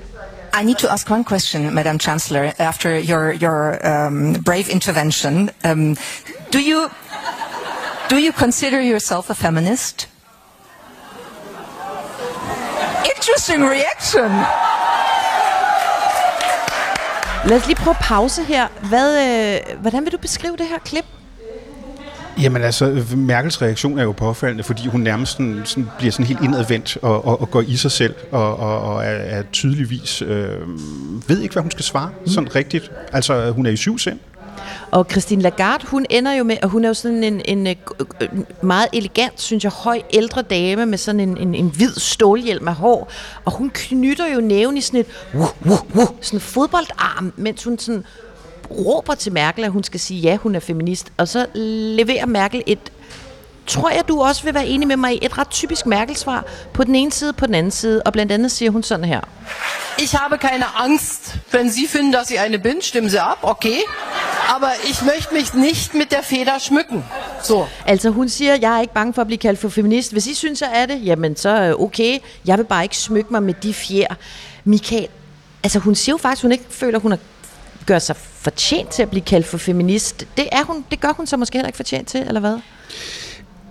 I 0.60 0.64
need 0.64 0.76
to 0.76 0.88
ask 0.88 1.10
one 1.10 1.24
question, 1.24 1.74
Madam 1.74 1.98
Chancellor, 2.00 2.52
after 2.58 2.90
your 3.10 3.32
your 3.42 3.78
um, 3.84 4.42
brave 4.44 4.68
intervention. 4.70 5.50
Um, 5.64 5.96
do 6.52 6.58
you 6.58 6.88
do 8.10 8.16
you 8.16 8.32
consider 8.32 8.80
yourself 8.80 9.30
a 9.30 9.34
feminist? 9.34 10.08
Interesting 13.16 13.62
reaction. 13.62 14.30
Lad 17.46 17.56
os 17.56 17.66
lige 17.66 17.76
prøve 17.76 17.96
pause 18.00 18.44
her. 18.44 18.68
Hvad, 18.88 19.18
øh, 19.18 19.80
hvordan 19.80 20.04
vil 20.04 20.12
du 20.12 20.18
beskrive 20.18 20.56
det 20.56 20.66
her 20.66 20.78
klip? 20.78 21.04
Jamen 22.42 22.62
altså, 22.62 23.04
Merkels 23.16 23.62
reaktion 23.62 23.98
er 23.98 24.02
jo 24.02 24.12
påfaldende, 24.12 24.64
fordi 24.64 24.88
hun 24.88 25.00
nærmest 25.00 25.32
sådan, 25.32 25.62
sådan, 25.64 25.88
bliver 25.98 26.12
sådan 26.12 26.26
helt 26.26 26.40
indadvendt 26.42 26.98
og, 27.02 27.24
og, 27.24 27.40
og 27.40 27.50
går 27.50 27.60
i 27.60 27.76
sig 27.76 27.90
selv, 27.90 28.14
og, 28.30 28.56
og, 28.56 28.80
og 28.80 29.04
er, 29.04 29.08
er 29.08 29.42
tydeligvis 29.52 30.22
øh, 30.22 30.60
ved 31.28 31.40
ikke, 31.40 31.52
hvad 31.52 31.62
hun 31.62 31.70
skal 31.70 31.84
svare 31.84 32.10
mm. 32.20 32.28
sådan 32.28 32.54
rigtigt. 32.54 32.90
Altså, 33.12 33.50
hun 33.50 33.66
er 33.66 33.70
i 33.70 33.76
syv 33.76 33.98
sind. 33.98 34.18
Og 34.92 35.06
Christine 35.10 35.42
Lagarde, 35.42 35.86
hun 35.86 36.06
ender 36.10 36.32
jo 36.32 36.44
med, 36.44 36.56
og 36.62 36.68
hun 36.68 36.84
er 36.84 36.88
jo 36.88 36.94
sådan 36.94 37.24
en, 37.24 37.42
en, 37.44 37.66
øh, 37.66 37.70
en 37.70 37.76
øh, 38.20 38.28
øh, 38.32 38.44
meget 38.62 38.88
elegant, 38.92 39.40
synes 39.40 39.64
jeg, 39.64 39.72
høj 39.72 40.02
ældre 40.12 40.42
dame 40.42 40.86
med 40.86 40.98
sådan 40.98 41.20
en, 41.20 41.36
en, 41.36 41.54
en 41.54 41.68
hvid 41.68 41.94
stålhjelm 41.94 42.68
af 42.68 42.74
hår. 42.74 43.12
Og 43.44 43.52
hun 43.52 43.70
knytter 43.74 44.26
jo 44.34 44.40
næven 44.40 44.76
i 44.76 44.80
sådan 44.80 45.00
et 45.00 45.06
uh, 45.34 45.40
uh, 45.40 45.96
uh, 45.96 46.06
sådan 46.20 46.36
en 46.36 46.40
fodboldarm, 46.40 47.32
mens 47.36 47.64
hun 47.64 47.78
sådan 47.78 48.04
råber 48.70 49.14
til 49.14 49.32
Merkel, 49.32 49.64
at 49.64 49.70
hun 49.70 49.82
skal 49.82 50.00
sige, 50.00 50.20
ja, 50.20 50.36
hun 50.36 50.54
er 50.54 50.60
feminist. 50.60 51.12
Og 51.16 51.28
så 51.28 51.46
leverer 51.54 52.26
Merkel 52.26 52.62
et 52.66 52.92
tror 53.66 53.90
jeg, 53.90 54.08
du 54.08 54.22
også 54.22 54.42
vil 54.44 54.54
være 54.54 54.66
enig 54.66 54.88
med 54.88 54.96
mig 54.96 55.14
i 55.14 55.18
et 55.22 55.38
ret 55.38 55.50
typisk 55.50 55.86
Merkel-svar. 55.86 56.44
På 56.74 56.84
den 56.84 56.94
ene 56.94 57.12
side, 57.12 57.32
på 57.32 57.46
den 57.46 57.54
anden 57.54 57.72
side. 57.72 58.02
Og 58.02 58.12
blandt 58.12 58.32
andet 58.32 58.52
siger 58.52 58.70
hun 58.70 58.82
sådan 58.82 59.04
her. 59.04 59.20
Ich 59.98 60.16
habe 60.16 60.38
keine 60.38 60.64
Angst. 60.76 61.36
Wenn 61.52 61.70
Sie 61.70 61.86
finden, 61.88 62.12
dass 62.12 62.30
ich 62.30 62.40
eine 62.40 62.58
bin, 62.58 62.82
stimmen 62.82 63.10
Sie 63.10 63.18
ab, 63.18 63.38
okay. 63.42 63.78
Aber 64.56 64.70
ich 64.90 65.02
möchte 65.02 65.34
mich 65.34 65.54
nicht 65.54 65.94
mit 65.94 66.10
der 66.10 66.22
Feder 66.22 66.58
schmücken. 66.58 67.04
Så. 67.42 67.66
Altså 67.86 68.10
hun 68.10 68.28
siger, 68.28 68.56
jeg 68.60 68.76
er 68.76 68.80
ikke 68.80 68.94
bange 68.94 69.12
for 69.12 69.20
at 69.20 69.26
blive 69.26 69.38
kaldt 69.38 69.58
for 69.58 69.68
feminist. 69.68 70.12
Hvis 70.12 70.26
I 70.26 70.34
synes, 70.34 70.60
jeg 70.60 70.70
er 70.74 70.86
det, 70.86 71.06
jamen 71.06 71.36
så 71.36 71.76
okay. 71.78 72.18
Jeg 72.46 72.58
vil 72.58 72.64
bare 72.64 72.82
ikke 72.82 72.96
smykke 72.96 73.32
mig 73.32 73.42
med 73.42 73.54
de 73.54 73.74
fjer. 73.74 74.14
Michael, 74.64 75.08
altså 75.62 75.78
hun 75.78 75.94
siger 75.94 76.12
jo 76.14 76.18
faktisk, 76.18 76.42
hun 76.42 76.52
ikke 76.52 76.64
føler, 76.70 76.98
hun 76.98 77.12
har 77.12 77.18
gør 77.86 77.98
sig 77.98 78.16
fortjent 78.16 78.88
til 78.88 79.02
at 79.02 79.10
blive 79.10 79.22
kaldt 79.22 79.46
for 79.46 79.58
feminist. 79.58 80.26
Det, 80.36 80.48
er 80.52 80.64
hun, 80.64 80.84
det 80.90 81.00
gør 81.00 81.12
hun 81.12 81.26
så 81.26 81.36
måske 81.36 81.58
heller 81.58 81.68
ikke 81.68 81.76
fortjent 81.76 82.08
til, 82.08 82.20
eller 82.20 82.40
hvad? 82.40 82.58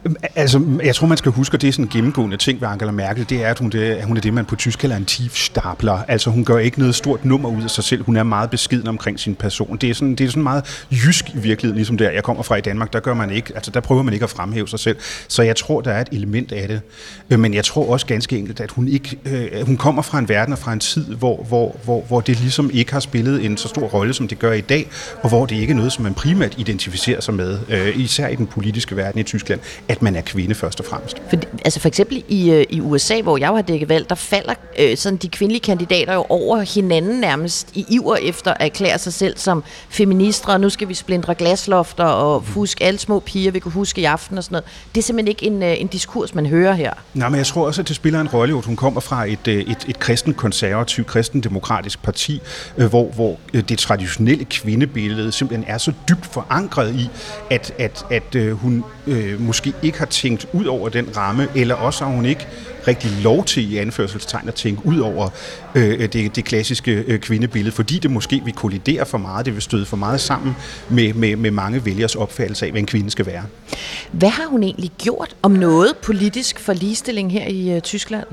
Øhm, 0.06 0.16
altså, 0.36 0.62
jeg 0.84 0.96
tror, 0.96 1.08
man 1.08 1.18
skal 1.18 1.32
huske, 1.32 1.56
at 1.56 1.62
det 1.62 1.68
er 1.68 1.72
sådan 1.72 1.86
en 1.86 1.90
gennemgående 1.90 2.38
ting 2.38 2.62
ved 2.62 2.68
Angela 2.68 2.92
Merkel, 2.92 3.30
det 3.30 3.44
er, 3.44 3.48
at 3.48 3.60
hun, 3.60 3.70
det, 3.70 3.80
at 3.80 4.06
hun 4.06 4.18
er 4.18 4.22
det, 4.22 4.34
man 4.34 4.46
på 4.46 4.56
tysk 4.56 4.80
kalder 4.80 4.96
en 4.96 5.06
tiefstapler. 5.06 6.04
Altså, 6.08 6.30
hun 6.30 6.46
gør 6.46 6.58
ikke 6.58 6.80
noget 6.80 6.96
stort 6.96 7.26
nummer 7.26 7.50
ud 7.50 7.64
af 7.64 7.70
sig 7.70 7.84
selv. 7.84 8.04
Hun 8.04 8.16
er 8.16 8.24
meget 8.24 8.50
beskeden 8.50 8.88
omkring 8.88 9.20
sin 9.20 9.36
person. 9.36 9.78
Det 9.78 9.90
er 9.90 9.94
sådan, 9.94 10.16
det 10.16 10.26
er 10.26 10.30
sådan 10.30 10.44
meget 10.44 10.86
jysk 10.92 11.30
i 11.30 11.38
virkeligheden, 11.38 11.76
ligesom 11.76 11.98
der, 11.98 12.10
jeg 12.10 12.24
kommer 12.24 12.44
fra 12.44 12.56
i 12.56 12.62
Danmark. 12.62 12.94
Der 12.94 13.00
gør 13.00 13.14
man 13.14 13.30
ikke, 13.30 13.52
altså 13.56 13.72
der 13.72 13.80
prøver 13.80 14.04
man 14.04 14.14
ikke 14.14 14.24
at 14.24 14.30
fremhæve 14.30 14.68
sig 14.68 14.80
selv. 14.80 14.98
Så 15.28 15.44
jeg 15.44 15.56
tror, 15.56 15.82
der 15.82 15.92
er 15.92 16.02
et 16.02 16.10
element 16.12 16.52
af 16.52 16.68
det. 16.68 16.82
Øh, 17.30 17.40
men 17.40 17.54
jeg 17.54 17.66
tror 17.66 17.92
også 17.94 18.06
ganske 18.06 18.38
enkelt, 18.38 18.60
at 18.60 18.72
hun 18.72 18.88
ikke, 18.88 19.18
øh, 19.26 19.66
hun 19.66 19.78
kommer 19.78 20.02
fra 20.02 20.20
en 20.20 20.30
verden 20.30 20.54
og 20.54 20.60
fra 20.60 20.74
en 20.74 20.80
tid, 20.80 21.06
hvor, 21.06 21.44
hvor, 21.44 21.76
hvor, 21.84 22.04
hvor 22.08 22.22
det 22.22 22.40
ligesom 22.40 22.70
ikke 22.74 22.94
har 22.94 23.00
spillet 23.00 23.46
en 23.46 23.58
så 23.58 23.68
stor 23.68 23.82
rolle, 23.82 24.14
som 24.14 24.28
det 24.28 24.40
gør 24.40 24.52
i 24.52 24.62
dag, 24.62 24.90
og 25.24 25.30
hvor 25.30 25.46
det 25.46 25.56
ikke 25.56 25.72
er 25.72 25.76
noget, 25.76 25.92
som 25.92 26.04
man 26.04 26.14
primært 26.14 26.56
identificerer 26.58 27.22
sig 27.22 27.34
med, 27.34 27.60
øh, 27.70 28.00
især 28.00 28.28
i 28.28 28.36
den 28.36 28.48
politiske 28.48 28.98
verden 28.98 29.20
i 29.20 29.24
Tyskland 29.24 29.60
at 29.92 30.02
man 30.02 30.16
er 30.16 30.22
kvinde 30.22 30.56
først 30.56 30.80
og 30.80 30.86
fremmest. 30.86 31.22
For, 31.30 31.38
altså 31.66 31.80
for 31.80 31.88
eksempel 31.88 32.24
i, 32.28 32.52
øh, 32.52 32.66
i 32.70 32.82
USA, 32.82 33.22
hvor 33.22 33.38
jeg 33.38 33.48
har 33.48 33.62
dækket 33.62 33.90
valg, 33.90 34.10
der 34.10 34.16
falder 34.16 34.54
øh, 34.80 34.98
sådan 34.98 35.18
de 35.18 35.30
kvindelige 35.30 35.62
kandidater 35.62 36.14
jo 36.14 36.26
over 36.30 36.60
hinanden 36.60 37.20
nærmest 37.20 37.70
i 37.74 37.86
iver 37.90 38.16
efter 38.16 38.52
at 38.52 38.58
erklære 38.60 39.00
sig 39.00 39.14
selv 39.14 39.38
som 39.38 39.64
feminister, 39.90 40.54
og 40.54 40.62
nu 40.62 40.70
skal 40.70 40.88
vi 40.90 40.94
splindre 40.94 41.36
glaslofter 41.36 42.04
og 42.04 42.42
huske 42.42 42.84
alle 42.84 43.00
små 43.00 43.20
piger, 43.20 43.52
vi 43.52 43.60
kunne 43.60 43.72
huske 43.72 44.02
i 44.02 44.04
aften 44.04 44.38
og 44.38 44.44
sådan 44.44 44.54
noget. 44.54 44.66
Det 44.96 45.02
er 45.02 45.04
simpelthen 45.04 45.28
ikke 45.28 45.46
en, 45.46 45.64
øh, 45.64 45.82
en 45.82 45.88
diskurs, 45.88 46.36
man 46.36 46.46
hører 46.46 46.74
her. 46.74 46.94
Nej, 47.14 47.30
men 47.30 47.38
jeg 47.38 47.46
tror 47.46 47.66
også, 47.66 47.82
at 47.82 47.88
det 47.88 47.96
spiller 47.96 48.22
en 48.22 48.28
rolle, 48.28 48.58
at 48.58 48.66
hun 48.66 48.76
kommer 48.76 49.02
fra 49.02 49.26
et, 49.26 49.48
øh, 49.48 49.56
et, 49.56 49.86
et 49.88 50.00
kristen 50.00 50.34
konservativ, 50.34 51.06
kristen 51.06 51.42
demokratisk 51.42 52.04
parti, 52.04 52.42
øh, 52.78 52.90
hvor, 52.90 53.06
hvor 53.06 53.38
det 53.54 53.80
traditionelle 53.80 54.46
kvindebillede 54.46 55.32
simpelthen 55.32 55.66
er 55.68 55.78
så 55.78 55.94
dybt 56.10 56.26
forankret 56.26 56.96
i, 56.96 57.10
at, 57.50 57.74
at, 57.78 58.06
at 58.10 58.36
øh, 58.36 58.52
hun 58.52 58.84
øh, 59.08 59.42
måske 59.42 59.74
ikke 59.84 60.00
har 60.00 60.06
tænkt 60.06 60.48
ud 60.54 60.66
over 60.66 60.90
den 60.90 61.18
ramme, 61.18 61.48
eller 61.56 61.76
også 61.76 62.06
har 62.06 62.12
hun 62.12 62.26
ikke 62.26 62.48
rigtig 62.88 63.12
lov 63.24 63.46
til 63.46 63.74
i 63.74 63.78
anførselstegn 63.78 64.48
at 64.48 64.56
tænke 64.56 64.86
ud 64.86 65.00
over 65.00 65.30
øh, 65.76 66.00
det, 66.00 66.36
det 66.36 66.46
klassiske 66.46 66.92
øh, 67.08 67.20
kvindebillede, 67.20 67.76
fordi 67.76 68.00
det 68.00 68.12
måske 68.12 68.42
vil 68.46 68.54
kollidere 68.54 69.06
for 69.06 69.18
meget, 69.18 69.46
det 69.46 69.54
vil 69.54 69.62
støde 69.62 69.86
for 69.86 69.98
meget 69.98 70.22
sammen 70.22 70.56
med, 70.90 71.14
med, 71.14 71.36
med 71.36 71.52
mange 71.52 71.86
vælgers 71.86 72.16
opfattelse 72.16 72.66
af, 72.66 72.72
hvad 72.72 72.80
en 72.80 72.88
kvinde 72.88 73.12
skal 73.12 73.26
være. 73.26 73.44
Hvad 74.12 74.30
har 74.30 74.46
hun 74.46 74.64
egentlig 74.64 74.92
gjort 74.98 75.36
om 75.42 75.52
noget 75.52 75.98
politisk 75.98 76.60
for 76.60 76.74
ligestilling 76.74 77.32
her 77.32 77.48
i 77.48 77.76
øh, 77.76 77.82
Tyskland? 77.82 78.28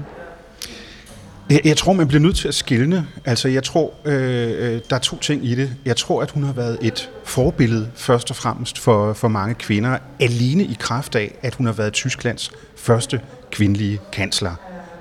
Jeg, 1.50 1.60
jeg 1.64 1.76
tror, 1.76 1.92
man 1.92 2.08
bliver 2.08 2.20
nødt 2.20 2.36
til 2.36 2.48
at 2.48 2.54
skille. 2.54 3.06
Altså, 3.24 3.48
jeg 3.48 3.64
tror, 3.64 3.92
øh, 4.04 4.74
øh, 4.74 4.80
der 4.90 4.96
er 4.96 5.00
to 5.00 5.18
ting 5.18 5.44
i 5.46 5.54
det. 5.54 5.70
Jeg 5.84 5.96
tror, 5.96 6.22
at 6.22 6.30
hun 6.30 6.42
har 6.42 6.52
været 6.52 6.78
et 6.82 7.10
forbillede, 7.24 7.90
først 7.94 8.30
og 8.30 8.36
fremmest, 8.36 8.78
for, 8.78 9.12
for 9.12 9.28
mange 9.28 9.54
kvinder, 9.54 9.98
alene 10.20 10.64
i 10.64 10.76
kraft 10.80 11.14
af, 11.14 11.34
at 11.42 11.54
hun 11.54 11.66
har 11.66 11.72
været 11.72 11.92
Tysklands 11.92 12.50
første 12.76 13.20
kvindelige 13.50 14.00
kansler. 14.12 14.54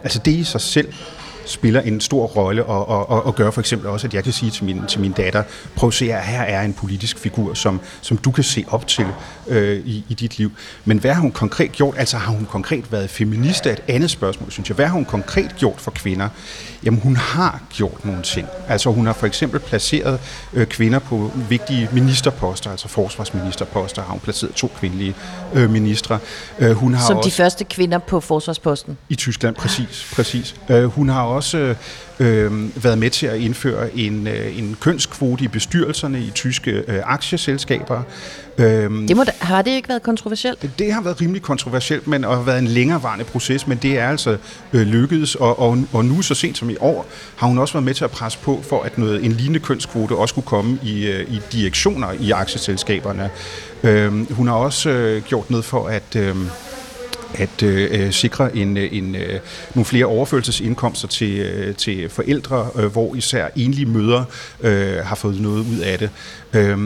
Altså, 0.03 0.19
det 0.25 0.31
i 0.31 0.43
sig 0.43 0.61
selv 0.61 0.93
spiller 1.47 1.81
en 1.81 2.01
stor 2.01 2.25
rolle 2.25 2.65
og, 2.65 2.87
og, 2.89 3.09
og, 3.09 3.25
og 3.25 3.35
gør 3.35 3.51
for 3.51 3.61
eksempel 3.61 3.89
også, 3.89 4.07
at 4.07 4.13
jeg 4.13 4.23
kan 4.23 4.33
sige 4.33 4.51
til 4.51 4.65
min, 4.65 4.81
til 4.87 4.99
min 4.99 5.11
datter, 5.11 5.43
prøv 5.75 5.87
at 5.87 5.93
se, 5.93 6.13
at 6.13 6.23
her 6.23 6.41
er 6.41 6.61
en 6.61 6.73
politisk 6.73 7.19
figur, 7.19 7.53
som, 7.53 7.81
som 8.01 8.17
du 8.17 8.31
kan 8.31 8.43
se 8.43 8.65
op 8.67 8.87
til 8.87 9.05
øh, 9.47 9.85
i, 9.85 10.05
i 10.09 10.13
dit 10.13 10.37
liv. 10.37 10.51
Men 10.85 10.97
hvad 10.97 11.13
har 11.13 11.21
hun 11.21 11.31
konkret 11.31 11.71
gjort? 11.71 11.95
Altså 11.97 12.17
har 12.17 12.31
hun 12.31 12.45
konkret 12.45 12.91
været 12.91 13.09
feminist 13.09 13.65
er 13.65 13.71
et 13.71 13.83
andet 13.87 14.11
spørgsmål, 14.11 14.51
synes 14.51 14.69
jeg. 14.69 14.75
Hvad 14.75 14.85
har 14.85 14.93
hun 14.93 15.05
konkret 15.05 15.55
gjort 15.57 15.81
for 15.81 15.91
kvinder? 15.91 16.29
Jamen 16.83 16.99
hun 16.99 17.15
har 17.15 17.61
gjort 17.69 18.05
nogle 18.05 18.21
ting. 18.21 18.47
Altså 18.67 18.91
hun 18.91 19.05
har 19.05 19.13
for 19.13 19.27
eksempel 19.27 19.59
placeret 19.59 20.19
øh, 20.53 20.67
kvinder 20.67 20.99
på 20.99 21.31
vigtige 21.49 21.89
ministerposter, 21.93 22.71
altså 22.71 22.87
forsvarsministerposter, 22.87 24.01
har 24.01 24.11
hun 24.11 24.19
placeret 24.19 24.53
to 24.53 24.71
kvindelige 24.79 25.15
øh, 25.53 25.69
ministre. 25.69 26.19
Øh, 26.59 26.71
hun 26.71 26.93
har 26.93 27.07
Som 27.07 27.17
også, 27.17 27.29
de 27.29 27.31
første 27.31 27.63
kvinder 27.63 27.97
på 27.97 28.19
forsvarsposten? 28.19 28.97
I 29.09 29.15
Tyskland, 29.15 29.55
præcis. 29.55 30.11
præcis. 30.15 30.55
Øh, 30.69 30.83
hun 30.83 31.09
har 31.09 31.21
også 31.21 31.36
også 31.37 31.75
øh, 32.19 32.83
været 32.83 32.97
med 32.97 33.09
til 33.09 33.27
at 33.27 33.39
indføre 33.39 33.97
en, 33.97 34.27
øh, 34.27 34.59
en 34.59 34.77
kønskvote 34.81 35.43
i 35.43 35.47
bestyrelserne 35.47 36.19
i 36.19 36.31
tyske 36.35 36.71
øh, 36.71 36.99
aktieselskaber. 37.03 38.01
Øh, 38.57 39.07
det 39.07 39.17
må 39.17 39.23
da, 39.23 39.31
har 39.39 39.61
det 39.61 39.71
ikke 39.71 39.89
været 39.89 40.03
kontroversielt? 40.03 40.61
Det, 40.61 40.71
det 40.79 40.93
har 40.93 41.01
været 41.01 41.21
rimelig 41.21 41.41
kontroversielt, 41.41 42.07
men 42.07 42.25
og 42.25 42.35
har 42.35 42.43
været 42.43 42.59
en 42.59 42.67
længerevarende 42.67 43.25
proces, 43.25 43.67
men 43.67 43.77
det 43.77 43.99
er 43.99 44.09
altså 44.09 44.37
øh, 44.73 44.81
lykkedes, 44.81 45.35
og, 45.35 45.59
og, 45.59 45.77
og 45.93 46.05
nu 46.05 46.21
så 46.21 46.35
sent 46.35 46.57
som 46.57 46.69
i 46.69 46.75
år 46.79 47.05
har 47.35 47.47
hun 47.47 47.57
også 47.57 47.73
været 47.73 47.85
med 47.85 47.93
til 47.93 48.03
at 48.03 48.11
presse 48.11 48.39
på 48.39 48.63
for, 48.69 48.81
at 48.81 48.97
noget, 48.97 49.25
en 49.25 49.31
lignende 49.31 49.59
kønskvote 49.59 50.15
også 50.15 50.33
kunne 50.33 50.43
komme 50.43 50.79
i, 50.83 51.07
øh, 51.07 51.33
i 51.33 51.39
direktioner 51.51 52.11
i 52.19 52.31
aktieselskaberne. 52.31 53.29
Øh, 53.83 54.33
hun 54.33 54.47
har 54.47 54.55
også 54.55 54.89
øh, 54.89 55.23
gjort 55.23 55.49
noget 55.49 55.65
for 55.65 55.87
at... 55.87 56.15
Øh, 56.15 56.35
at 57.33 57.63
øh, 57.63 58.11
sikre 58.11 58.55
en, 58.55 58.77
en, 58.77 59.15
øh, 59.15 59.39
nogle 59.75 59.85
flere 59.85 60.05
overførselsindkomster 60.05 61.07
til, 61.07 61.37
øh, 61.39 61.75
til 61.75 62.09
forældre, 62.09 62.69
øh, 62.75 62.85
hvor 62.85 63.15
især 63.15 63.47
enlige 63.55 63.85
mødre 63.85 64.25
øh, 64.61 64.97
har 65.05 65.15
fået 65.15 65.41
noget 65.41 65.59
ud 65.59 65.79
af 65.79 65.99
det. 65.99 66.09
Øh, 66.53 66.79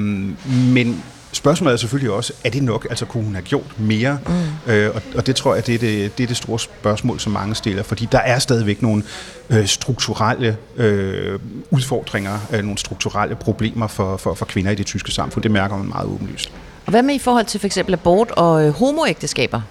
men 0.73 1.03
Spørgsmålet 1.33 1.73
er 1.73 1.77
selvfølgelig 1.77 2.11
også, 2.11 2.33
er 2.43 2.49
det 2.49 2.63
nok? 2.63 2.87
Altså 2.89 3.05
kunne 3.05 3.23
hun 3.23 3.33
have 3.33 3.43
gjort 3.43 3.79
mere? 3.79 4.19
Mm. 4.27 4.71
Øh, 4.71 4.95
og, 4.95 5.01
og 5.15 5.27
det 5.27 5.35
tror 5.35 5.55
jeg, 5.55 5.67
det 5.67 5.75
er 5.75 5.79
det, 5.79 6.17
det 6.17 6.23
er 6.23 6.27
det 6.27 6.37
store 6.37 6.59
spørgsmål, 6.59 7.19
som 7.19 7.31
mange 7.31 7.55
stiller, 7.55 7.83
fordi 7.83 8.07
der 8.11 8.19
er 8.19 8.39
stadigvæk 8.39 8.81
nogle 8.81 9.03
øh, 9.49 9.67
strukturelle 9.67 10.57
øh, 10.77 11.39
udfordringer, 11.71 12.39
øh, 12.51 12.63
nogle 12.63 12.77
strukturelle 12.77 13.35
problemer 13.35 13.87
for, 13.87 14.17
for, 14.17 14.33
for 14.33 14.45
kvinder 14.45 14.71
i 14.71 14.75
det 14.75 14.85
tyske 14.85 15.11
samfund. 15.11 15.43
Det 15.43 15.51
mærker 15.51 15.77
man 15.77 15.87
meget 15.87 16.07
åbenlyst. 16.07 16.51
Og 16.85 16.91
hvad 16.91 17.03
med 17.03 17.15
i 17.15 17.19
forhold 17.19 17.45
til 17.45 17.59
for 17.59 17.65
eksempel 17.65 17.93
abort 17.93 18.31
og 18.31 18.65
øh, 18.65 18.73
homoægteskaber? 18.73 19.61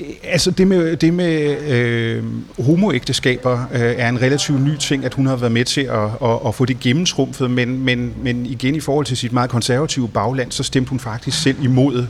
Øh, 0.00 0.06
altså 0.22 0.50
det 0.50 0.66
med, 0.66 0.96
det 0.96 1.14
med 1.14 1.58
øh, 1.68 2.24
homoægteskaber 2.58 3.66
øh, 3.72 3.80
er 3.80 4.08
en 4.08 4.22
relativt 4.22 4.60
ny 4.60 4.76
ting, 4.76 5.04
at 5.04 5.14
hun 5.14 5.26
har 5.26 5.36
været 5.36 5.52
med 5.52 5.64
til 5.64 5.80
at, 5.80 6.04
at, 6.22 6.38
at 6.46 6.54
få 6.54 6.64
det 6.64 6.80
gennemtrumfet, 6.80 7.50
men, 7.50 7.84
men, 7.84 8.14
men 8.22 8.46
igen 8.46 8.74
i 8.74 8.80
forhold 8.80 9.06
til 9.06 9.16
sit 9.16 9.32
meget 9.32 9.50
konservative 9.50 10.08
bagland, 10.08 10.52
så 10.52 10.62
stemte 10.62 10.90
hun 10.90 11.00
faktisk 11.00 11.42
selv 11.42 11.64
imod 11.64 12.06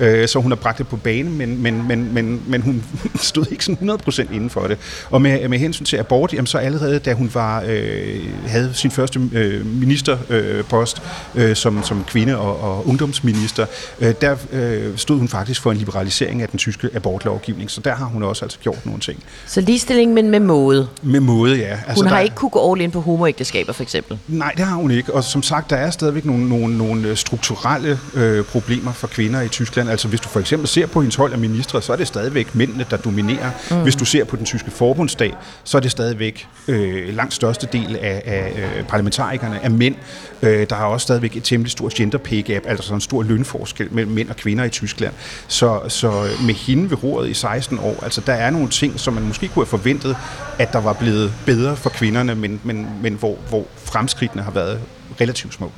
øh, 0.00 0.28
så 0.28 0.38
hun 0.38 0.50
har 0.50 0.56
bragt 0.56 0.78
det 0.78 0.88
på 0.88 0.96
bane, 0.96 1.30
men, 1.30 1.62
men, 1.62 1.88
men, 1.88 2.14
men, 2.14 2.42
men 2.46 2.62
hun 2.62 2.84
stod 3.30 3.46
ikke 3.50 3.64
sådan 3.64 3.90
100% 3.90 4.34
inden 4.34 4.50
for 4.50 4.66
det. 4.66 4.78
Og 5.10 5.22
med, 5.22 5.48
med 5.48 5.58
hensyn 5.58 5.84
til 5.84 5.96
abort, 5.96 6.32
jamen, 6.32 6.46
så 6.46 6.58
allerede 6.58 6.98
da 6.98 7.12
hun 7.12 7.30
var, 7.34 7.64
øh, 7.66 8.20
havde 8.46 8.70
sin 8.74 8.90
første 8.90 9.20
øh, 9.32 9.66
ministerpost 9.66 11.02
øh, 11.34 11.50
øh 11.50 11.56
som, 11.56 11.82
som 11.82 12.04
kvinde 12.04 12.38
og, 12.38 12.60
og 12.60 12.88
ungdomsminister, 12.88 13.66
øh, 14.00 14.14
der 14.20 14.36
øh, 14.52 14.96
stod 14.96 15.18
hun 15.18 15.28
faktisk 15.28 15.62
for 15.62 15.70
en 15.70 15.76
liberalisering 15.76 16.42
af 16.42 16.48
den 16.48 16.58
tyske 16.58 16.88
abortlovgivning, 17.32 17.70
så 17.70 17.80
der 17.80 17.94
har 17.94 18.04
hun 18.04 18.22
også 18.22 18.44
altså 18.44 18.58
gjort 18.58 18.86
nogle 18.86 19.00
ting. 19.00 19.24
Så 19.46 19.60
ligestilling, 19.60 20.12
men 20.12 20.30
med 20.30 20.40
måde? 20.40 20.88
Med 21.02 21.20
måde, 21.20 21.56
ja. 21.56 21.78
Altså, 21.86 21.94
hun 21.94 22.06
har 22.06 22.16
der, 22.16 22.22
ikke 22.22 22.36
kunne 22.36 22.50
gå 22.50 22.72
all 22.72 22.80
in 22.80 22.90
på 22.90 23.00
homoægteskaber, 23.00 23.72
for 23.72 23.82
eksempel? 23.82 24.18
Nej, 24.28 24.52
det 24.56 24.64
har 24.64 24.76
hun 24.76 24.90
ikke. 24.90 25.14
Og 25.14 25.24
som 25.24 25.42
sagt, 25.42 25.70
der 25.70 25.76
er 25.76 25.90
stadigvæk 25.90 26.24
nogle, 26.24 26.48
nogle, 26.48 26.78
nogle 26.78 27.16
strukturelle 27.16 27.98
øh, 28.14 28.44
problemer 28.44 28.92
for 28.92 29.06
kvinder 29.06 29.40
i 29.40 29.48
Tyskland, 29.48 29.90
Altså 29.90 30.08
hvis 30.08 30.20
du 30.20 30.28
for 30.28 30.40
eksempel 30.40 30.68
ser 30.68 30.86
på 30.86 31.00
hendes 31.00 31.16
hold 31.16 31.32
af 31.32 31.38
ministre, 31.38 31.82
så 31.82 31.92
er 31.92 31.96
det 31.96 32.06
stadigvæk 32.06 32.54
mændene, 32.54 32.86
der 32.90 32.96
dominerer. 32.96 33.50
Mm. 33.70 33.82
Hvis 33.82 33.96
du 33.96 34.04
ser 34.04 34.24
på 34.24 34.36
den 34.36 34.44
tyske 34.44 34.70
forbundsdag, 34.70 35.34
så 35.64 35.76
er 35.76 35.80
det 35.80 35.90
stadigvæk 35.90 36.48
øh, 36.68 37.16
langt 37.16 37.34
største 37.34 37.68
del 37.72 37.96
af, 37.96 38.22
af 38.24 38.78
øh, 38.78 38.84
parlamentarikerne 38.84 39.60
er 39.62 39.68
mænd. 39.68 39.94
Øh, 40.42 40.66
der 40.70 40.76
er 40.76 40.84
også 40.84 41.04
stadigvæk 41.04 41.36
et 41.36 41.44
temmelig 41.44 41.70
stort 41.70 41.94
gender 41.94 42.18
pay 42.18 42.44
gap, 42.44 42.62
altså 42.66 42.94
en 42.94 43.00
stor 43.00 43.22
lønforskel 43.22 43.88
mellem 43.90 44.12
mænd 44.12 44.30
og 44.30 44.36
kvinder 44.36 44.64
i 44.64 44.68
Tyskland. 44.68 45.12
Så, 45.48 45.80
så 45.88 46.12
med 46.46 46.54
hende 46.54 46.90
ved 46.90 47.04
roret 47.04 47.21
i 47.30 47.34
16 47.34 47.78
år, 47.78 47.96
altså 48.02 48.20
der 48.20 48.32
er 48.32 48.50
nogle 48.50 48.68
ting, 48.68 49.00
som 49.00 49.14
man 49.14 49.22
måske 49.22 49.48
kunne 49.48 49.64
have 49.64 49.78
forventet, 49.78 50.16
at 50.58 50.72
der 50.72 50.80
var 50.80 50.92
blevet 50.92 51.32
bedre 51.46 51.76
for 51.76 51.90
kvinderne, 51.90 52.34
men, 52.34 52.60
men, 52.64 52.88
men 53.02 53.14
hvor, 53.14 53.36
hvor 53.48 53.64
fremskridtene 53.76 54.42
har 54.42 54.50
været 54.50 54.80
relativt 55.20 55.54
små. 55.54 55.72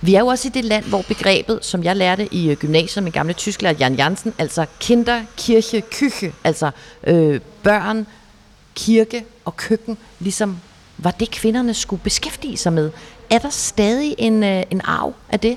Vi 0.00 0.14
er 0.14 0.20
jo 0.20 0.26
også 0.26 0.48
i 0.48 0.50
det 0.50 0.64
land, 0.64 0.84
hvor 0.84 1.02
begrebet, 1.08 1.58
som 1.64 1.84
jeg 1.84 1.96
lærte 1.96 2.34
i 2.34 2.50
øh, 2.50 2.56
gymnasiet 2.56 3.02
med 3.02 3.12
gamle 3.12 3.32
tysklærer 3.32 3.74
Jan 3.78 3.94
Jansen, 3.94 4.34
altså 4.38 4.66
kinder, 4.80 5.22
kirche, 5.36 5.80
kyche, 5.90 6.32
altså 6.44 6.70
øh, 7.06 7.40
børn, 7.62 8.06
kirke 8.74 9.24
og 9.44 9.56
køkken, 9.56 9.98
ligesom 10.18 10.58
var 10.98 11.10
det 11.10 11.30
kvinderne 11.30 11.74
skulle 11.74 12.02
beskæftige 12.02 12.56
sig 12.56 12.72
med. 12.72 12.90
Er 13.30 13.38
der 13.38 13.50
stadig 13.50 14.14
en, 14.18 14.42
øh, 14.42 14.62
en 14.70 14.80
arv 14.84 15.14
af 15.28 15.40
det? 15.40 15.56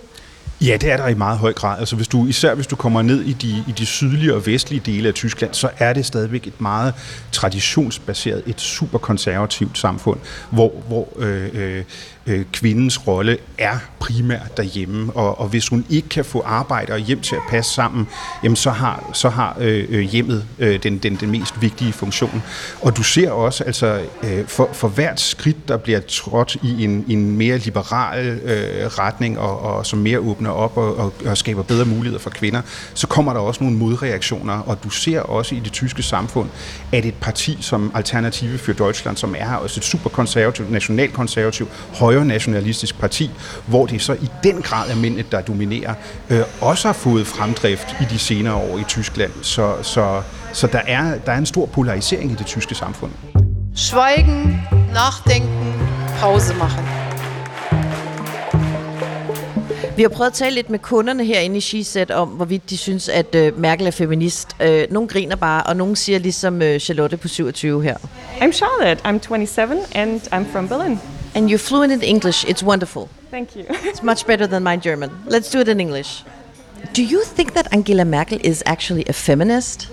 Ja, 0.61 0.77
det 0.81 0.91
er 0.91 0.97
der 0.97 1.07
i 1.07 1.13
meget 1.13 1.37
høj 1.37 1.53
grad. 1.53 1.79
Altså 1.79 1.95
hvis 1.95 2.07
du, 2.07 2.27
især 2.27 2.55
hvis 2.55 2.67
du 2.67 2.75
kommer 2.75 3.01
ned 3.01 3.21
i 3.21 3.33
de, 3.33 3.63
i 3.67 3.71
de 3.71 3.85
sydlige 3.85 4.35
og 4.35 4.45
vestlige 4.45 4.79
dele 4.85 5.07
af 5.07 5.13
Tyskland, 5.13 5.53
så 5.53 5.69
er 5.77 5.93
det 5.93 6.05
stadigvæk 6.05 6.47
et 6.47 6.61
meget 6.61 6.93
traditionsbaseret, 7.31 8.43
et 8.45 8.61
super 8.61 8.97
konservativt 8.97 9.77
samfund, 9.77 10.19
hvor, 10.49 10.73
hvor 10.87 11.07
øh, 11.17 11.49
øh 11.53 11.83
øh, 12.27 12.45
kvindens 12.53 13.07
rolle 13.07 13.37
er 13.57 13.77
primært 13.99 14.57
derhjemme, 14.57 15.11
og, 15.15 15.39
og 15.39 15.47
hvis 15.47 15.67
hun 15.67 15.85
ikke 15.89 16.09
kan 16.09 16.25
få 16.25 16.41
arbejde 16.45 16.93
og 16.93 16.99
hjem 16.99 17.21
til 17.21 17.35
at 17.35 17.41
passe 17.49 17.73
sammen, 17.73 18.07
jamen 18.43 18.55
så 18.55 18.71
har, 18.71 19.09
så 19.13 19.29
har 19.29 19.57
øh, 19.59 19.85
øh, 19.89 19.99
hjemmet 19.99 20.45
øh, 20.59 20.83
den, 20.83 20.97
den, 20.97 21.15
den 21.15 21.31
mest 21.31 21.61
vigtige 21.61 21.93
funktion. 21.93 22.43
Og 22.81 22.97
du 22.97 23.03
ser 23.03 23.31
også, 23.31 23.63
altså 23.63 24.01
øh, 24.23 24.47
for, 24.47 24.69
for 24.73 24.87
hvert 24.87 25.19
skridt, 25.19 25.67
der 25.67 25.77
bliver 25.77 25.99
trådt 25.99 26.57
i 26.63 26.83
en, 26.83 27.05
en 27.07 27.37
mere 27.37 27.57
liberal 27.57 28.27
øh, 28.27 28.85
retning, 28.85 29.39
og, 29.39 29.59
og 29.59 29.85
som 29.85 29.99
mere 29.99 30.19
åbner 30.19 30.49
op 30.49 30.77
og, 30.77 30.97
og, 30.97 31.13
og 31.25 31.37
skaber 31.37 31.63
bedre 31.63 31.85
muligheder 31.85 32.21
for 32.21 32.29
kvinder, 32.29 32.61
så 32.93 33.07
kommer 33.07 33.33
der 33.33 33.39
også 33.39 33.63
nogle 33.63 33.77
modreaktioner, 33.77 34.53
og 34.53 34.83
du 34.83 34.89
ser 34.89 35.19
også 35.19 35.55
i 35.55 35.59
det 35.59 35.71
tyske 35.71 36.03
samfund, 36.03 36.49
at 36.91 37.05
et 37.05 37.15
parti 37.21 37.57
som 37.61 37.91
Alternative 37.95 38.57
for 38.57 38.73
Deutschland, 38.73 39.17
som 39.17 39.35
er 39.37 39.55
også 39.55 39.79
et 39.79 39.83
superkonservativt, 39.83 40.71
nationalkonservativt, 40.71 41.69
højre 41.93 42.16
højre 42.17 42.27
nationalistisk 42.27 42.99
parti, 42.99 43.29
hvor 43.65 43.85
det 43.85 44.01
så 44.01 44.13
i 44.13 44.29
den 44.43 44.61
grad 44.61 44.89
er 44.89 44.95
mændene, 44.95 45.23
der 45.31 45.41
dominerer, 45.41 45.93
øh, 46.29 46.41
også 46.61 46.87
har 46.87 46.93
fået 46.93 47.27
fremdrift 47.27 47.95
i 48.01 48.03
de 48.13 48.19
senere 48.19 48.53
år 48.53 48.77
i 48.77 48.83
Tyskland. 48.83 49.31
Så, 49.41 49.75
så, 49.81 50.21
så 50.53 50.67
der, 50.67 50.81
er, 50.87 51.17
der 51.25 51.31
er 51.31 51.37
en 51.37 51.45
stor 51.45 51.65
polarisering 51.65 52.31
i 52.31 52.35
det 52.35 52.45
tyske 52.45 52.75
samfund. 52.75 53.11
Schweigen, 53.75 54.61
nachdenken, 54.93 55.73
Pause 56.19 56.53
machen. 56.55 56.85
Vi 59.95 60.01
har 60.01 60.09
prøvet 60.09 60.29
at 60.29 60.33
tale 60.33 60.55
lidt 60.55 60.69
med 60.69 60.79
kunderne 60.79 61.25
herinde 61.25 61.57
i 61.57 61.61
SheSet 61.61 62.11
om, 62.11 62.29
hvorvidt 62.29 62.69
de 62.69 62.77
synes, 62.77 63.09
at 63.09 63.35
uh, 63.35 63.59
Merkel 63.59 63.87
er 63.87 63.91
feminist. 63.91 64.47
Uh, 64.63 64.93
nogle 64.93 65.09
griner 65.09 65.35
bare, 65.35 65.63
og 65.63 65.75
nogle 65.75 65.95
siger 65.95 66.19
ligesom 66.19 66.55
uh, 66.55 66.77
Charlotte 66.77 67.17
på 67.17 67.27
27 67.27 67.83
her. 67.83 67.97
I'm 68.41 68.51
Charlotte. 68.51 69.01
I'm 69.05 69.19
27 69.19 69.77
and 69.95 70.21
I'm 70.21 70.51
from 70.51 70.67
Berlin. 70.67 70.99
And 71.37 71.51
you're 71.51 71.59
fluent 71.59 71.93
in 71.93 72.01
English. 72.01 72.45
It's 72.45 72.63
wonderful. 72.63 73.09
Thank 73.29 73.55
you. 73.55 73.67
it's 73.69 74.01
much 74.01 74.25
better 74.25 74.47
than 74.47 74.63
my 74.63 74.75
German. 74.75 75.11
Let's 75.27 75.51
do 75.51 75.59
it 75.59 75.67
in 75.67 75.79
English. 75.79 76.23
Do 76.93 77.03
you 77.03 77.23
think 77.23 77.53
that 77.53 77.71
Angela 77.71 78.05
Merkel 78.05 78.39
is 78.41 78.63
actually 78.65 79.05
a 79.05 79.13
feminist? 79.13 79.83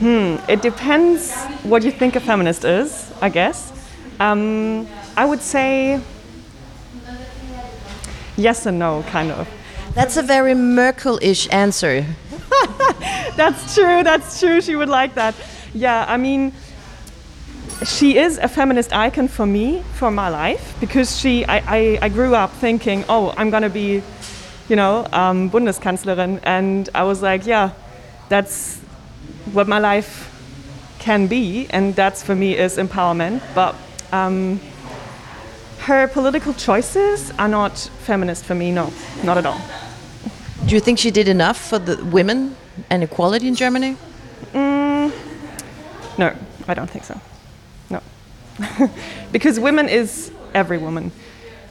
Hmm, 0.00 0.36
it 0.46 0.60
depends 0.60 1.34
what 1.62 1.84
you 1.84 1.90
think 1.90 2.16
a 2.16 2.20
feminist 2.20 2.66
is, 2.66 3.10
I 3.22 3.30
guess. 3.30 3.72
Um, 4.20 4.86
I 5.16 5.24
would 5.24 5.40
say 5.40 6.02
yes 8.36 8.66
and 8.66 8.78
no, 8.78 9.04
kind 9.08 9.30
of. 9.30 9.48
That's 9.94 10.18
a 10.18 10.22
very 10.22 10.54
Merkel-ish 10.54 11.48
answer. 11.50 12.04
that's 13.36 13.74
true, 13.74 14.02
that's 14.04 14.38
true. 14.38 14.60
She 14.60 14.76
would 14.76 14.90
like 14.90 15.14
that. 15.14 15.34
Yeah, 15.72 16.04
I 16.06 16.18
mean, 16.18 16.52
she 17.84 18.18
is 18.18 18.38
a 18.38 18.48
feminist 18.48 18.92
icon 18.92 19.28
for 19.28 19.46
me 19.46 19.82
for 19.94 20.10
my 20.10 20.28
life 20.28 20.74
because 20.80 21.18
she 21.18 21.44
I, 21.44 21.58
I, 21.58 21.98
I 22.02 22.08
grew 22.08 22.34
up 22.34 22.52
thinking 22.54 23.04
oh 23.08 23.32
I'm 23.36 23.50
gonna 23.50 23.70
be 23.70 24.02
you 24.68 24.76
know 24.76 25.06
um, 25.12 25.50
Bundeskanzlerin. 25.50 26.40
And 26.42 26.88
I 26.94 27.04
was 27.04 27.22
like 27.22 27.46
yeah 27.46 27.72
that's 28.28 28.78
what 29.52 29.68
my 29.68 29.78
life 29.78 30.34
can 30.98 31.26
be. 31.28 31.66
And 31.70 31.94
that's 31.94 32.22
for 32.22 32.34
me 32.34 32.56
is 32.58 32.76
empowerment. 32.76 33.40
But 33.54 33.74
um, 34.12 34.60
her 35.80 36.08
political 36.08 36.52
choices 36.54 37.30
are 37.38 37.48
not 37.48 37.78
feminist 38.00 38.44
for 38.44 38.54
me 38.54 38.72
no 38.72 38.92
not 39.22 39.38
at 39.38 39.46
all. 39.46 39.60
Do 40.66 40.74
you 40.74 40.80
think 40.80 40.98
she 40.98 41.12
did 41.12 41.28
enough 41.28 41.56
for 41.56 41.78
the 41.78 42.04
women 42.04 42.56
and 42.90 43.02
equality 43.04 43.46
in 43.46 43.54
Germany? 43.54 43.96
Mm, 44.52 45.12
no 46.18 46.34
I 46.66 46.74
don't 46.74 46.90
think 46.90 47.04
so 47.04 47.18
because 49.32 49.60
women 49.60 49.88
is 49.88 50.30
every 50.54 50.78
woman. 50.78 51.12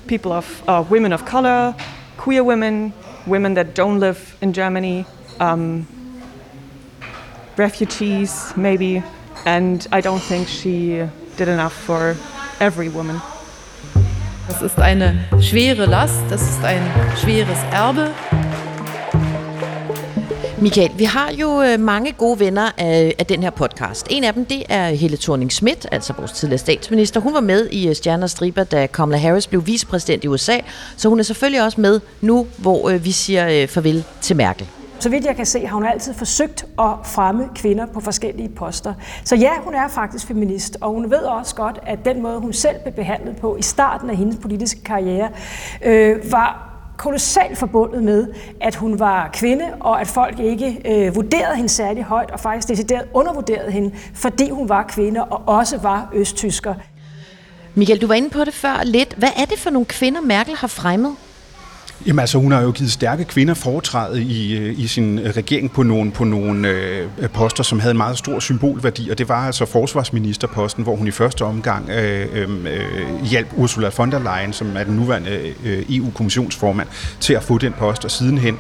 People 0.07 0.31
of 0.31 0.63
uh, 0.67 0.83
women 0.89 1.13
of 1.13 1.25
color, 1.25 1.75
queer 2.17 2.43
women, 2.43 2.93
women 3.25 3.53
that 3.55 3.75
don't 3.75 3.99
live 3.99 4.37
in 4.41 4.53
Germany, 4.53 5.05
um, 5.39 5.87
refugees 7.57 8.53
maybe, 8.55 9.03
and 9.45 9.85
I 9.91 10.01
don't 10.01 10.21
think 10.21 10.47
she 10.47 11.05
did 11.37 11.47
enough 11.47 11.73
for 11.73 12.15
every 12.59 12.89
woman. 12.89 13.21
Das 14.47 14.61
ist 14.61 14.79
eine 14.79 15.25
schwere 15.41 15.85
Last, 15.85 16.21
das 16.29 16.41
ist 16.41 16.63
ein 16.63 16.81
schweres 17.21 17.59
Erbe. 17.71 18.11
Michael, 20.61 20.91
vi 20.97 21.03
har 21.03 21.31
jo 21.31 21.61
øh, 21.61 21.79
mange 21.79 22.11
gode 22.11 22.39
venner 22.39 22.71
af, 22.77 23.15
af 23.19 23.25
den 23.25 23.43
her 23.43 23.49
podcast. 23.49 24.07
En 24.09 24.23
af 24.23 24.33
dem, 24.33 24.45
det 24.45 24.63
er 24.69 24.89
Helle 24.89 25.17
thorning 25.17 25.51
Schmidt, 25.51 25.87
altså 25.91 26.13
vores 26.17 26.31
tidligere 26.31 26.57
statsminister. 26.57 27.19
Hun 27.19 27.33
var 27.33 27.39
med 27.39 27.67
i 27.71 27.87
øh, 27.89 27.95
Stjerner 27.95 28.27
Striber, 28.27 28.63
da 28.63 28.87
Kamala 28.87 29.17
Harris 29.17 29.47
blev 29.47 29.67
vicepræsident 29.67 30.23
i 30.23 30.27
USA, 30.27 30.57
så 30.97 31.09
hun 31.09 31.19
er 31.19 31.23
selvfølgelig 31.23 31.63
også 31.63 31.81
med 31.81 31.99
nu, 32.21 32.47
hvor 32.57 32.89
øh, 32.89 33.05
vi 33.05 33.11
siger 33.11 33.67
farvel 33.67 34.03
til 34.21 34.35
Merkel. 34.35 34.67
Så 34.99 35.09
vidt 35.09 35.25
jeg 35.25 35.35
kan 35.35 35.45
se, 35.45 35.65
har 35.65 35.75
hun 35.75 35.85
altid 35.85 36.13
forsøgt 36.13 36.65
at 36.79 36.93
fremme 37.03 37.49
kvinder 37.55 37.85
på 37.85 37.99
forskellige 37.99 38.49
poster. 38.49 38.93
Så 39.23 39.35
ja, 39.35 39.51
hun 39.63 39.73
er 39.73 39.87
faktisk 39.87 40.27
feminist, 40.27 40.77
og 40.81 40.93
hun 40.93 41.11
ved 41.11 41.17
også 41.19 41.55
godt, 41.55 41.79
at 41.87 42.05
den 42.05 42.21
måde, 42.21 42.39
hun 42.39 42.53
selv 42.53 42.75
blev 42.83 42.93
behandlet 42.93 43.37
på 43.37 43.55
i 43.57 43.61
starten 43.61 44.09
af 44.09 44.17
hendes 44.17 44.37
politiske 44.41 44.83
karriere, 44.83 45.29
øh, 45.85 46.31
var 46.31 46.66
kolossalt 46.97 47.57
forbundet 47.57 48.03
med, 48.03 48.27
at 48.61 48.75
hun 48.75 48.99
var 48.99 49.29
kvinde, 49.33 49.65
og 49.79 50.01
at 50.01 50.07
folk 50.07 50.39
ikke 50.39 50.81
øh, 50.85 51.15
vurderede 51.15 51.55
hende 51.55 51.69
særlig 51.69 52.03
højt, 52.03 52.31
og 52.31 52.39
faktisk 52.39 52.67
decideret 52.67 53.05
undervurderede 53.13 53.71
hende, 53.71 53.95
fordi 54.13 54.49
hun 54.49 54.69
var 54.69 54.83
kvinde 54.83 55.23
og 55.23 55.41
også 55.45 55.77
var 55.77 56.09
østtysker. 56.13 56.73
Michael, 57.75 58.01
du 58.01 58.07
var 58.07 58.15
inde 58.15 58.29
på 58.29 58.43
det 58.43 58.53
før 58.53 58.83
lidt. 58.83 59.13
Hvad 59.13 59.29
er 59.37 59.45
det 59.45 59.59
for 59.59 59.69
nogle 59.69 59.85
kvinder, 59.85 60.21
Merkel 60.21 60.55
har 60.55 60.67
fremmet? 60.67 61.15
Jamen 62.05 62.19
altså, 62.19 62.37
hun 62.37 62.51
har 62.51 62.61
jo 62.61 62.71
givet 62.71 62.91
stærke 62.91 63.23
kvinder 63.23 63.53
foretræde 63.53 64.23
i, 64.23 64.57
øh, 64.57 64.79
i 64.79 64.87
sin 64.87 65.19
øh, 65.19 65.29
regering 65.29 65.71
på 65.71 65.83
nogle, 65.83 66.11
på 66.11 66.23
nogle 66.23 66.67
øh, 66.67 67.07
øh, 67.17 67.29
poster, 67.29 67.63
som 67.63 67.79
havde 67.79 67.91
en 67.91 67.97
meget 67.97 68.17
stor 68.17 68.39
symbolværdi, 68.39 69.09
og 69.09 69.17
det 69.17 69.29
var 69.29 69.45
altså 69.45 69.65
forsvarsministerposten, 69.65 70.83
hvor 70.83 70.95
hun 70.95 71.07
i 71.07 71.11
første 71.11 71.45
omgang 71.45 71.89
øh, 71.89 72.27
øhm, 72.33 72.67
øh, 72.67 73.23
hjalp 73.23 73.47
Ursula 73.57 73.89
von 73.97 74.11
der 74.11 74.19
Leyen, 74.19 74.53
som 74.53 74.77
er 74.77 74.83
den 74.83 74.95
nuværende 74.95 75.53
øh, 75.65 75.85
EU-kommissionsformand, 75.89 76.87
til 77.19 77.33
at 77.33 77.43
få 77.43 77.57
den 77.57 77.73
post, 77.79 78.05
og 78.05 78.11
sidenhen 78.11 78.57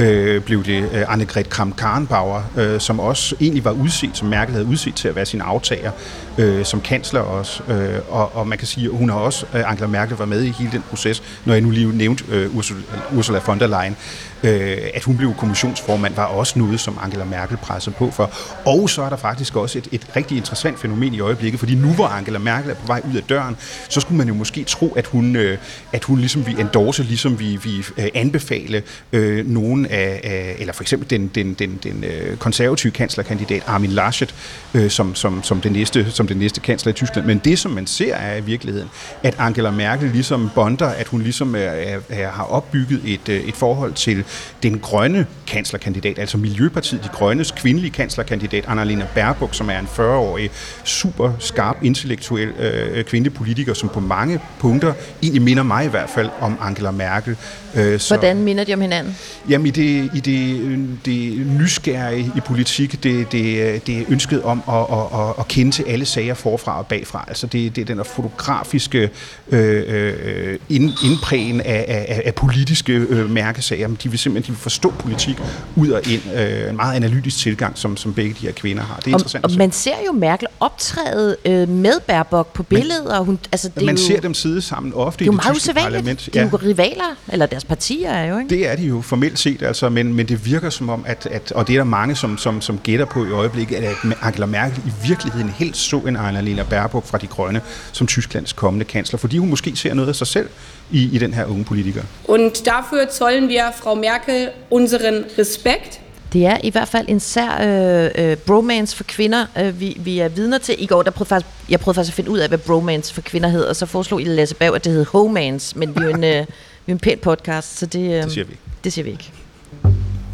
øh, 0.00 0.42
blev 0.42 0.64
det 0.64 0.90
øh, 0.92 1.12
Annegret 1.12 1.48
Kramp-Karrenbauer, 1.48 2.42
øh, 2.56 2.80
som 2.80 3.00
også 3.00 3.36
egentlig 3.40 3.64
var 3.64 3.70
udset, 3.70 4.10
som 4.14 4.28
Merkel 4.28 4.54
havde 4.54 4.66
udset 4.66 4.94
til 4.94 5.08
at 5.08 5.16
være 5.16 5.26
sin 5.26 5.40
aftager, 5.40 5.90
øh, 6.38 6.64
som 6.64 6.80
kansler 6.80 7.20
også. 7.20 7.62
Øh, 7.68 7.98
og, 8.08 8.36
og 8.36 8.48
man 8.48 8.58
kan 8.58 8.66
sige, 8.66 8.86
at 8.86 8.96
hun 8.96 9.10
har 9.10 9.16
også, 9.16 9.46
øh, 9.54 9.70
Angela 9.70 9.86
Merkel 9.86 10.16
var 10.16 10.24
med 10.24 10.42
i 10.42 10.50
hele 10.50 10.72
den 10.72 10.82
proces, 10.90 11.22
når 11.44 11.54
jeg 11.54 11.62
nu 11.62 11.70
lige 11.70 11.96
nævnte 11.96 12.24
øh, 12.30 12.56
Ursula, 12.56 12.80
Ursula 13.16 13.40
von 13.46 13.60
der 13.60 13.66
Leyen, 13.66 13.96
øh, 14.42 14.78
at 14.94 15.02
hun 15.02 15.16
blev 15.16 15.34
kommissionsformand, 15.34 16.14
var 16.14 16.24
også 16.24 16.58
noget, 16.58 16.80
som 16.80 16.98
Angela 17.02 17.24
Merkel 17.24 17.56
pressede 17.56 17.96
på 17.98 18.10
for. 18.10 18.30
Og 18.66 18.90
så 18.90 19.02
er 19.02 19.08
der 19.08 19.16
faktisk 19.16 19.56
også 19.56 19.78
et, 19.78 19.88
et 19.92 20.06
rigtig 20.16 20.36
interessant 20.36 20.78
fænomen 20.78 21.14
i 21.14 21.20
øjeblikket, 21.20 21.60
fordi 21.60 21.74
nu 21.74 21.88
hvor 21.88 22.06
Angela 22.06 22.38
Merkel 22.38 22.70
er 22.70 22.74
på 22.74 22.86
vej 22.86 23.02
ud 23.10 23.16
af 23.16 23.22
døren, 23.22 23.56
så 23.88 24.00
skulle 24.00 24.18
man 24.18 24.28
jo 24.28 24.34
måske 24.34 24.64
tro, 24.64 24.92
at 24.92 25.06
hun, 25.06 25.36
øh, 25.36 25.58
at 25.92 26.04
hun 26.04 26.18
ligesom 26.18 26.46
vi 26.46 26.56
endorse, 26.58 27.02
ligesom 27.02 27.38
vi, 27.38 27.58
vi 27.64 27.84
øh, 27.98 28.08
anbefale 28.14 28.82
øh, 29.12 29.46
nogen 29.46 29.86
af, 29.86 30.20
af, 30.24 30.56
eller 30.58 30.72
for 30.72 30.82
eksempel 30.82 31.10
den, 31.10 31.28
den, 31.28 31.54
den, 31.54 31.78
den 31.82 32.04
øh, 32.04 32.36
konservative 32.36 32.92
kanslerkandidat 32.92 33.62
Armin 33.66 33.90
Laschet, 33.90 34.34
øh, 34.74 34.90
som, 34.90 35.14
som, 35.14 35.42
som, 35.42 35.60
den 35.60 35.72
næste, 35.72 36.10
som 36.10 36.26
den 36.26 36.36
næste 36.36 36.60
kansler 36.60 36.90
i 36.90 36.94
Tyskland. 36.94 37.26
Men 37.26 37.38
det, 37.38 37.58
som 37.58 37.70
man 37.70 37.86
ser, 37.86 38.14
er 38.14 38.36
i 38.36 38.40
virkeligheden, 38.40 38.88
at 39.22 39.34
Angela 39.38 39.70
Merkel 39.70 40.10
ligesom 40.10 40.50
bonder, 40.54 40.86
at 40.86 41.08
hun 41.08 41.22
ligesom 41.22 41.54
er, 41.54 41.58
er, 41.58 42.00
er, 42.08 42.30
har 42.30 42.44
opbygget 42.44 43.00
et, 43.04 43.28
øh, 43.28 43.40
et 43.40 43.54
forhold 43.54 43.92
til 43.92 44.24
den 44.62 44.78
grønne 44.78 45.26
kanslerkandidat, 45.46 46.18
altså 46.18 46.38
Miljøpartiet, 46.38 47.04
de 47.04 47.08
grønnes 47.08 47.50
kvindelige 47.50 47.90
kanslerkandidat, 47.90 48.64
Annalena 48.68 49.06
Baerbock, 49.14 49.54
som 49.54 49.70
er 49.70 49.78
en 49.78 49.88
40-årig, 49.96 50.50
super 50.84 51.32
skarp, 51.38 51.76
intellektuel 51.82 52.48
øh, 52.48 52.98
øh, 52.98 53.04
kvindelig 53.04 53.34
politiker, 53.34 53.74
som 53.74 53.88
på 53.88 54.00
mange 54.00 54.40
punkter 54.58 54.92
egentlig 55.22 55.42
minder 55.42 55.62
mig 55.62 55.84
i 55.84 55.88
hvert 55.88 56.10
fald 56.10 56.28
om 56.40 56.58
Angela 56.60 56.90
Merkel. 56.90 57.36
Øh, 57.74 58.00
så, 58.00 58.14
Hvordan 58.14 58.42
minder 58.42 58.64
de 58.64 58.74
om 58.74 58.80
hinanden? 58.80 59.16
Jamen 59.48 59.66
i 59.66 59.70
det, 59.70 60.10
i 60.14 60.20
det, 60.20 60.88
det 61.04 61.46
nysgerrige 61.46 62.32
i 62.36 62.40
politik, 62.40 63.02
det, 63.02 63.32
det, 63.32 63.86
det 63.86 64.06
ønsket 64.08 64.42
om 64.42 64.62
at, 64.68 64.74
at, 64.74 65.20
at, 65.20 65.34
at 65.38 65.48
kende 65.48 65.72
til 65.72 65.84
alle 65.88 66.06
sager 66.06 66.34
forfra 66.34 66.78
og 66.78 66.86
bagfra. 66.86 67.24
Altså 67.28 67.46
det, 67.46 67.76
det 67.76 67.90
er 67.90 67.94
den 67.94 68.04
fotografiske 68.04 69.10
øh, 69.50 69.84
øh, 69.86 70.58
indprægen 70.70 71.60
af, 71.60 71.84
af, 71.88 72.22
af 72.24 72.34
politiske 72.34 72.92
øh, 72.92 73.30
mærkesager. 73.30 73.88
De 73.88 74.10
vil 74.10 74.18
simpelthen 74.18 74.52
de 74.52 74.56
vil 74.56 74.62
forstå 74.62 74.90
politik 74.90 75.36
ud 75.76 75.90
og 75.90 76.00
ind. 76.06 76.22
Øh, 76.34 76.70
en 76.70 76.76
meget 76.76 76.96
analytisk 76.96 77.38
tilgang, 77.38 77.78
som, 77.78 77.96
som 77.96 78.14
begge 78.14 78.36
de 78.40 78.46
her 78.46 78.52
kvinder 78.52 78.82
har. 78.82 78.96
Det 78.96 79.06
er 79.06 79.14
og, 79.14 79.20
interessant. 79.20 79.44
Og 79.44 79.50
man 79.58 79.72
ser 79.72 79.94
jo 80.06 80.12
Merkel 80.12 80.48
optræde 80.60 81.36
øh, 81.44 81.68
med 81.68 82.00
Baerbock 82.06 82.52
på 82.52 82.62
billeder. 82.62 83.18
Man, 83.18 83.24
hun, 83.24 83.38
altså, 83.52 83.70
det 83.74 83.82
man 83.82 83.96
jo, 83.96 84.02
ser 84.02 84.20
dem 84.20 84.34
sidde 84.34 84.62
sammen 84.62 84.92
ofte 84.94 85.24
det 85.24 85.32
i 85.32 85.36
det 85.36 85.54
tyske 85.54 85.74
parlament. 85.74 86.26
Det 86.26 86.36
er 86.36 86.50
jo 86.52 86.56
rivaler, 86.56 87.16
eller 87.28 87.46
deres 87.60 87.68
partier 87.68 88.10
er 88.10 88.24
jo, 88.24 88.38
ikke? 88.38 88.50
Det 88.50 88.68
er 88.68 88.76
de 88.76 88.82
jo 88.82 89.00
formelt 89.00 89.38
set, 89.38 89.62
altså, 89.62 89.88
men, 89.88 90.14
men 90.14 90.28
det 90.28 90.46
virker 90.46 90.70
som 90.70 90.88
om, 90.88 91.04
at, 91.06 91.28
at, 91.30 91.52
og 91.52 91.66
det 91.66 91.72
er 91.74 91.78
der 91.78 91.84
mange, 91.84 92.16
som, 92.16 92.38
som, 92.38 92.60
som 92.60 92.78
gætter 92.78 93.04
på 93.04 93.24
i 93.24 93.30
øjeblikket, 93.30 93.76
at 93.76 93.96
Angela 94.22 94.46
Merkel 94.46 94.82
i 94.86 95.08
virkeligheden 95.08 95.48
helst 95.48 95.80
så 95.80 95.96
en 95.96 96.16
Annalena 96.16 96.62
Baerbock 96.62 97.06
fra 97.06 97.18
De 97.18 97.26
Grønne 97.26 97.60
som 97.92 98.06
Tysklands 98.06 98.52
kommende 98.52 98.84
kansler, 98.84 99.18
fordi 99.18 99.38
hun 99.38 99.48
måske 99.48 99.76
ser 99.76 99.94
noget 99.94 100.08
af 100.08 100.14
sig 100.14 100.26
selv 100.26 100.48
i, 100.90 101.08
i 101.12 101.18
den 101.18 101.34
her 101.34 101.44
unge 101.44 101.64
politiker. 101.64 102.02
Und 102.24 102.52
dafür 102.64 103.12
zollen 103.12 103.48
wir 103.48 103.72
Frau 103.82 103.94
Merkel 103.94 104.48
unseren 104.70 105.24
Respekt. 105.38 106.00
Det 106.32 106.46
er 106.46 106.56
i 106.64 106.70
hvert 106.70 106.88
fald 106.88 107.06
en 107.08 107.20
sær 107.20 107.58
øh, 107.62 108.30
øh, 108.30 108.36
bromance 108.36 108.96
for 108.96 109.04
kvinder, 109.04 109.46
øh, 109.58 109.80
vi, 109.80 109.96
vi 110.00 110.18
er 110.18 110.28
vidner 110.28 110.58
til. 110.58 110.74
I 110.78 110.86
går, 110.86 111.02
der 111.02 111.10
prøvede 111.10 111.28
faktisk, 111.28 111.54
jeg 111.68 111.80
prøvede 111.80 111.94
faktisk 111.94 112.12
at 112.12 112.16
finde 112.16 112.30
ud 112.30 112.38
af, 112.38 112.48
hvad 112.48 112.58
bromance 112.58 113.14
for 113.14 113.20
kvinder 113.20 113.48
hedder, 113.48 113.68
og 113.68 113.76
så 113.76 113.86
foreslog 113.86 114.20
I 114.20 114.24
Lasse 114.24 114.54
Bav, 114.54 114.72
at 114.74 114.84
det 114.84 114.92
hed 114.92 115.04
homance, 115.04 115.78
men 115.78 115.96
vi 115.96 116.04
er 116.04 116.08
en, 116.08 116.24
øh, 116.24 116.46
vi 116.90 116.92
er 116.92 116.96
en 116.96 116.98
pæn 117.00 117.18
podcast, 117.22 117.78
så 117.78 117.86
det, 117.86 118.00
øh, 118.00 118.22
det 118.22 118.32
siger 118.32 118.44
vi 118.44 118.56
Det 118.84 118.92
siger 118.92 119.04
vi 119.04 119.10
ikke. 119.10 119.32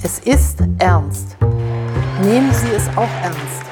Es 0.05 0.21
ist 0.27 0.61
ernst. 0.81 1.37
Nehmen 2.23 2.53
Sie 2.53 2.77
es 2.77 2.89
auch 2.97 3.11
ernst. 3.25 3.66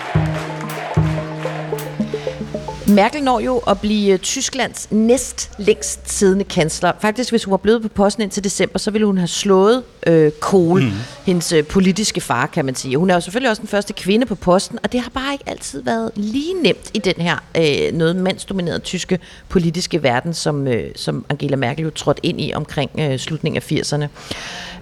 Merkel 2.88 3.22
når 3.22 3.40
jo 3.40 3.58
at 3.58 3.80
blive 3.80 4.12
øh, 4.12 4.18
Tysklands 4.18 4.88
næst 4.90 5.50
længst 5.58 6.00
siddende 6.10 6.44
kansler. 6.44 6.92
Faktisk, 7.00 7.30
hvis 7.30 7.44
hun 7.44 7.50
var 7.50 7.56
blevet 7.56 7.82
på 7.82 7.88
posten 7.88 8.22
indtil 8.22 8.44
december, 8.44 8.78
så 8.78 8.90
ville 8.90 9.06
hun 9.06 9.18
have 9.18 9.28
slået 9.28 9.82
øh, 10.06 10.32
Kohl, 10.40 10.82
mm. 10.82 10.90
hendes 11.26 11.52
øh, 11.52 11.64
politiske 11.64 12.20
far, 12.20 12.46
kan 12.46 12.64
man 12.64 12.74
sige. 12.74 12.96
Hun 12.96 13.10
er 13.10 13.14
jo 13.14 13.20
selvfølgelig 13.20 13.50
også 13.50 13.60
den 13.60 13.68
første 13.68 13.92
kvinde 13.92 14.26
på 14.26 14.34
posten, 14.34 14.78
og 14.82 14.92
det 14.92 15.00
har 15.00 15.10
bare 15.10 15.32
ikke 15.32 15.44
altid 15.46 15.82
været 15.82 16.10
lige 16.16 16.62
nemt 16.62 16.90
i 16.94 16.98
den 16.98 17.14
her 17.18 17.36
øh, 17.56 17.98
noget 17.98 18.16
mandsdominerede 18.16 18.80
tyske 18.80 19.18
politiske 19.48 20.02
verden, 20.02 20.34
som, 20.34 20.68
øh, 20.68 20.90
som 20.96 21.24
Angela 21.28 21.56
Merkel 21.56 21.82
jo 21.82 21.90
trådte 21.90 22.26
ind 22.26 22.40
i 22.40 22.52
omkring 22.54 22.90
øh, 22.98 23.18
slutningen 23.18 23.56
af 23.56 23.72
80'erne. 23.72 24.06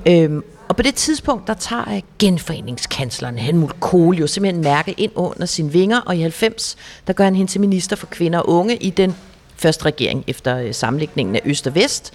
Øh, 0.06 0.42
og 0.72 0.76
på 0.76 0.82
det 0.82 0.94
tidspunkt, 0.94 1.46
der 1.46 1.54
tager 1.54 2.00
genforeningskansleren 2.18 3.38
Helmut 3.38 3.80
Kohl 3.80 4.18
jo 4.18 4.26
simpelthen 4.26 4.62
Merkel 4.62 4.94
ind 4.96 5.12
under 5.14 5.46
sine 5.46 5.72
vinger, 5.72 6.00
og 6.00 6.16
i 6.16 6.20
90, 6.20 6.76
der 7.06 7.12
gør 7.12 7.24
han 7.24 7.34
hende 7.34 7.50
til 7.50 7.60
minister 7.60 7.96
for 7.96 8.06
kvinder 8.06 8.38
og 8.38 8.48
unge 8.48 8.76
i 8.76 8.90
den 8.90 9.14
første 9.56 9.84
regering 9.84 10.24
efter 10.26 10.56
øh, 10.56 10.74
sammenlægningen 10.74 11.36
af 11.36 11.40
Øst 11.44 11.66
og 11.66 11.74
Vest. 11.74 12.12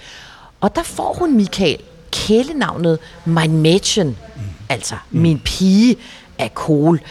Og 0.62 0.76
der 0.76 0.84
får 0.84 1.16
hun 1.20 1.36
Michael 1.36 1.78
kælenavnet 2.12 3.00
Mein 3.26 3.66
Mädchen, 3.66 4.04
mm. 4.06 4.16
altså 4.70 4.96
mm. 5.12 5.22
min 5.22 5.40
pige 5.40 5.96
af 6.40 6.54
Kohl. 6.54 7.02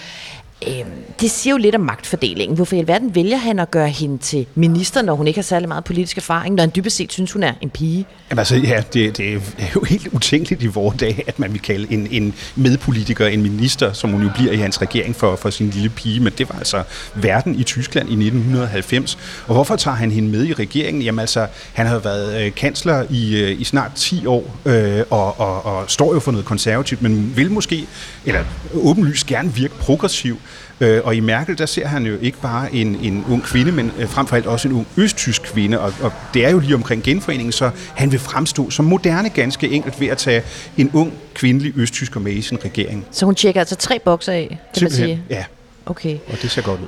Øhm, 0.62 0.90
det 1.20 1.30
siger 1.30 1.54
jo 1.54 1.58
lidt 1.58 1.74
om 1.74 1.80
magtfordelingen. 1.80 2.56
Hvorfor 2.56 2.76
i 2.76 2.78
alverden 2.78 3.14
vælger 3.14 3.36
han 3.36 3.58
at 3.58 3.70
gøre 3.70 3.88
hende 3.88 4.18
til 4.18 4.46
minister, 4.54 5.02
når 5.02 5.14
hun 5.14 5.26
ikke 5.26 5.38
har 5.38 5.42
særlig 5.42 5.68
meget 5.68 5.84
politisk 5.84 6.16
erfaring, 6.16 6.54
når 6.54 6.62
han 6.62 6.72
dybest 6.76 6.96
set 6.96 7.12
synes, 7.12 7.32
hun 7.32 7.42
er 7.42 7.52
en 7.60 7.70
pige? 7.70 8.06
Jamen 8.30 8.38
altså, 8.38 8.56
ja, 8.56 8.82
det, 8.92 9.16
det 9.16 9.34
er 9.58 9.66
jo 9.74 9.80
helt 9.80 10.08
utænkeligt 10.12 10.62
i 10.62 10.66
vores 10.66 10.96
dag, 10.96 11.24
at 11.26 11.38
man 11.38 11.52
vil 11.52 11.60
kalde 11.60 11.92
en, 11.92 12.08
en 12.10 12.34
medpolitiker 12.54 13.26
en 13.26 13.42
minister, 13.42 13.92
som 13.92 14.10
hun 14.10 14.22
jo 14.22 14.30
bliver 14.34 14.52
i 14.52 14.56
hans 14.56 14.82
regering 14.82 15.16
for, 15.16 15.36
for 15.36 15.50
sin 15.50 15.70
lille 15.70 15.88
pige, 15.88 16.20
men 16.20 16.32
det 16.38 16.48
var 16.48 16.58
altså 16.58 16.82
verden 17.14 17.54
i 17.54 17.62
Tyskland 17.62 18.08
i 18.08 18.12
1990. 18.12 19.18
Og 19.46 19.54
hvorfor 19.54 19.76
tager 19.76 19.96
han 19.96 20.10
hende 20.10 20.28
med 20.28 20.46
i 20.46 20.52
regeringen? 20.52 21.02
Jamen 21.02 21.18
altså, 21.18 21.46
han 21.72 21.86
har 21.86 21.98
været 21.98 22.42
øh, 22.42 22.54
kansler 22.54 23.06
i, 23.10 23.42
øh, 23.42 23.60
i 23.60 23.64
snart 23.64 23.92
10 23.94 24.26
år, 24.26 24.56
øh, 24.64 25.02
og, 25.10 25.40
og, 25.40 25.66
og 25.66 25.90
står 25.90 26.14
jo 26.14 26.20
for 26.20 26.32
noget 26.32 26.46
konservativt, 26.46 27.02
men 27.02 27.36
vil 27.36 27.50
måske, 27.50 27.86
eller 28.24 28.44
åbenlyst 28.74 29.26
gerne 29.26 29.54
virke 29.54 29.74
progressiv. 29.74 30.40
Øh, 30.80 31.00
og 31.04 31.16
i 31.16 31.20
Merkel, 31.20 31.58
der 31.58 31.66
ser 31.66 31.86
han 31.86 32.06
jo 32.06 32.18
ikke 32.20 32.38
bare 32.38 32.74
en, 32.74 32.96
en 33.02 33.24
ung 33.30 33.42
kvinde, 33.42 33.72
men 33.72 33.92
øh, 33.98 34.08
frem 34.08 34.26
for 34.26 34.36
alt 34.36 34.46
også 34.46 34.68
en 34.68 34.74
ung 34.74 34.86
østtysk 34.96 35.42
kvinde, 35.42 35.80
og, 35.80 35.92
og 36.02 36.12
det 36.34 36.44
er 36.44 36.50
jo 36.50 36.58
lige 36.58 36.74
omkring 36.74 37.02
genforeningen, 37.02 37.52
så 37.52 37.70
han 37.94 38.12
vil 38.12 38.18
fremstå 38.18 38.70
som 38.70 38.84
moderne 38.84 39.28
ganske 39.30 39.68
enkelt 39.68 40.00
ved 40.00 40.08
at 40.08 40.18
tage 40.18 40.42
en 40.76 40.90
ung 40.94 41.12
kvindelig 41.34 41.72
østtysker 41.76 42.20
med 42.20 42.32
i 42.32 42.42
sin 42.42 42.58
regering. 42.64 43.06
Så 43.10 43.26
hun 43.26 43.34
tjekker 43.34 43.60
altså 43.60 43.76
tre 43.76 43.98
bokser 43.98 44.32
af, 44.32 44.48
kan 44.48 44.58
Simpelthen, 44.78 45.08
man 45.08 45.18
sige? 45.28 45.36
ja. 45.38 45.44
Okay. 45.86 46.18
Og 46.32 46.42
det 46.42 46.50
ser 46.50 46.62
godt 46.62 46.80
ud. 46.80 46.86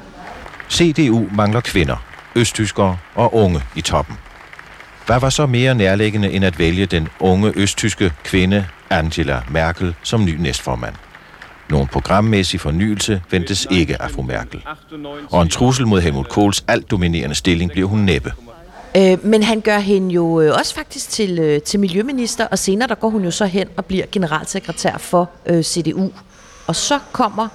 CDU 0.71 1.27
mangler 1.35 1.61
kvinder, 1.61 1.97
østtyskere 2.35 2.97
og 3.15 3.35
unge 3.35 3.63
i 3.77 3.81
toppen. 3.81 4.17
Hvad 5.07 5.21
var 5.21 5.31
så 5.31 5.47
mere 5.47 5.75
nærliggende 5.75 6.31
end 6.31 6.45
at 6.45 6.59
vælge 6.59 6.87
den 6.87 7.09
unge 7.21 7.53
østtyske 7.57 8.13
kvinde 8.25 8.67
Angela 8.91 9.43
Merkel 9.51 9.95
som 10.03 10.25
ny 10.25 10.37
næstformand? 10.37 10.95
Nogen 11.71 11.89
programmæssig 11.89 12.61
fornyelse 12.61 13.23
ventes 13.31 13.67
ikke 13.71 14.03
af 14.03 14.11
fru 14.11 14.23
Merkel. 14.23 14.65
Og 15.31 15.43
en 15.43 15.49
trussel 15.49 15.87
mod 15.87 16.01
Helmut 16.01 16.29
Kohls 16.29 16.65
alt 16.69 16.91
dominerende 16.91 17.35
stilling 17.35 17.71
bliver 17.71 17.89
hun 17.89 17.99
næppe. 17.99 18.33
Øh, 18.97 19.25
men 19.25 19.43
han 19.43 19.61
gør 19.61 19.79
hende 19.79 20.15
jo 20.15 20.41
øh, 20.41 20.55
også 20.59 20.75
faktisk 20.75 21.11
til, 21.11 21.39
øh, 21.39 21.63
til 21.63 21.81
miljøminister, 21.81 22.47
og 22.47 22.59
senere 22.59 22.89
der 22.89 22.95
går 22.95 23.11
hun 23.11 23.25
jo 23.25 23.31
så 23.31 23.47
hen 23.47 23.69
og 23.77 23.85
bliver 23.85 24.07
generalsekretær 24.13 24.99
for 24.99 25.31
øh, 25.47 25.63
CDU. 25.63 26.11
Og 26.67 26.77
så 26.77 26.99
kommer 27.13 27.49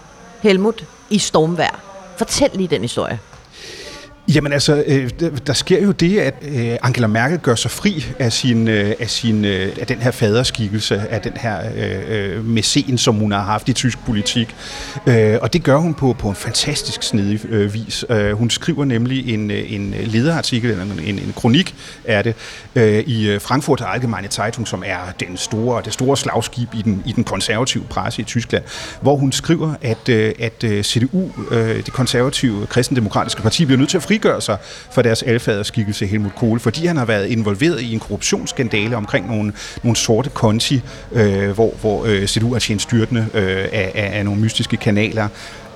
Helmut 0.43 0.85
i 1.09 1.17
stormvær. 1.17 1.79
Fortæl 2.17 2.49
lige 2.53 2.67
den 2.67 2.81
historie. 2.81 3.19
Jamen 4.27 4.53
altså, 4.53 4.83
øh, 4.87 5.09
der 5.47 5.53
sker 5.53 5.83
jo 5.83 5.91
det, 5.91 6.19
at 6.19 6.33
øh, 6.41 6.77
Angela 6.81 7.07
Merkel 7.07 7.39
gør 7.39 7.55
sig 7.55 7.71
fri 7.71 8.05
af, 8.19 8.33
sin, 8.33 8.67
øh, 8.67 8.95
af, 8.99 9.09
sin, 9.09 9.45
øh, 9.45 9.75
af 9.81 9.87
den 9.87 9.97
her 9.97 10.11
faderskikkelse, 10.11 11.03
af 11.09 11.21
den 11.21 11.31
her 11.35 11.59
øh, 11.75 12.45
øh 12.55 12.97
som 12.97 13.15
hun 13.15 13.31
har 13.31 13.41
haft 13.41 13.69
i 13.69 13.73
tysk 13.73 14.05
politik. 14.05 14.55
Øh, 15.07 15.37
og 15.41 15.53
det 15.53 15.63
gør 15.63 15.77
hun 15.77 15.93
på, 15.93 16.15
på 16.19 16.29
en 16.29 16.35
fantastisk 16.35 17.03
snedig 17.03 17.45
øh, 17.49 17.73
vis. 17.73 18.05
Øh, 18.09 18.31
hun 18.31 18.49
skriver 18.49 18.85
nemlig 18.85 19.33
en, 19.33 19.51
øh, 19.51 19.73
en 19.73 19.95
lederartikel, 20.05 20.71
eller 20.71 20.83
en, 20.83 20.99
en, 21.03 21.19
en 21.19 21.33
kronik 21.35 21.75
er 22.05 22.21
det, 22.21 22.35
øh, 22.75 22.99
i 22.99 23.29
øh, 23.29 23.41
Frankfurter 23.41 23.85
Allgemeine 23.85 24.27
Zeitung, 24.27 24.67
som 24.67 24.83
er 24.85 24.99
den 25.19 25.37
store, 25.37 25.81
det 25.85 25.93
store 25.93 26.17
slagskib 26.17 26.69
i 26.73 26.81
den, 26.81 27.03
i 27.05 27.11
den 27.11 27.23
konservative 27.23 27.83
presse 27.89 28.21
i 28.21 28.25
Tyskland, 28.25 28.63
hvor 29.01 29.15
hun 29.15 29.31
skriver, 29.31 29.73
at, 29.81 30.09
øh, 30.09 30.33
at 30.39 30.63
øh, 30.63 30.83
CDU, 30.83 31.31
øh, 31.51 31.75
det 31.75 31.93
konservative 31.93 32.65
kristendemokratiske 32.65 33.41
parti, 33.41 33.65
bliver 33.65 33.77
nødt 33.77 33.89
til 33.89 33.97
at 33.97 34.03
frigøre 34.13 34.41
sig 34.41 34.57
for 34.91 35.01
deres 35.01 35.23
alfaderskikkelse 35.23 36.05
Helmut 36.05 36.35
Kohl, 36.35 36.59
fordi 36.59 36.85
han 36.85 36.97
har 36.97 37.05
været 37.05 37.27
involveret 37.27 37.81
i 37.81 37.93
en 37.93 37.99
korruptionsskandale 37.99 38.95
omkring 38.95 39.27
nogle, 39.27 39.53
nogle 39.83 39.95
sorte 39.95 40.29
konti, 40.29 40.81
øh, 41.11 41.49
hvor, 41.49 41.73
hvor 41.81 42.05
øh, 42.05 42.27
CDU 42.27 42.53
har 42.53 42.59
tjent 42.59 42.81
styrtende 42.81 43.27
øh, 43.33 43.67
af, 43.71 43.91
af, 43.95 44.17
af 44.17 44.25
nogle 44.25 44.41
mystiske 44.41 44.77
kanaler. 44.77 45.27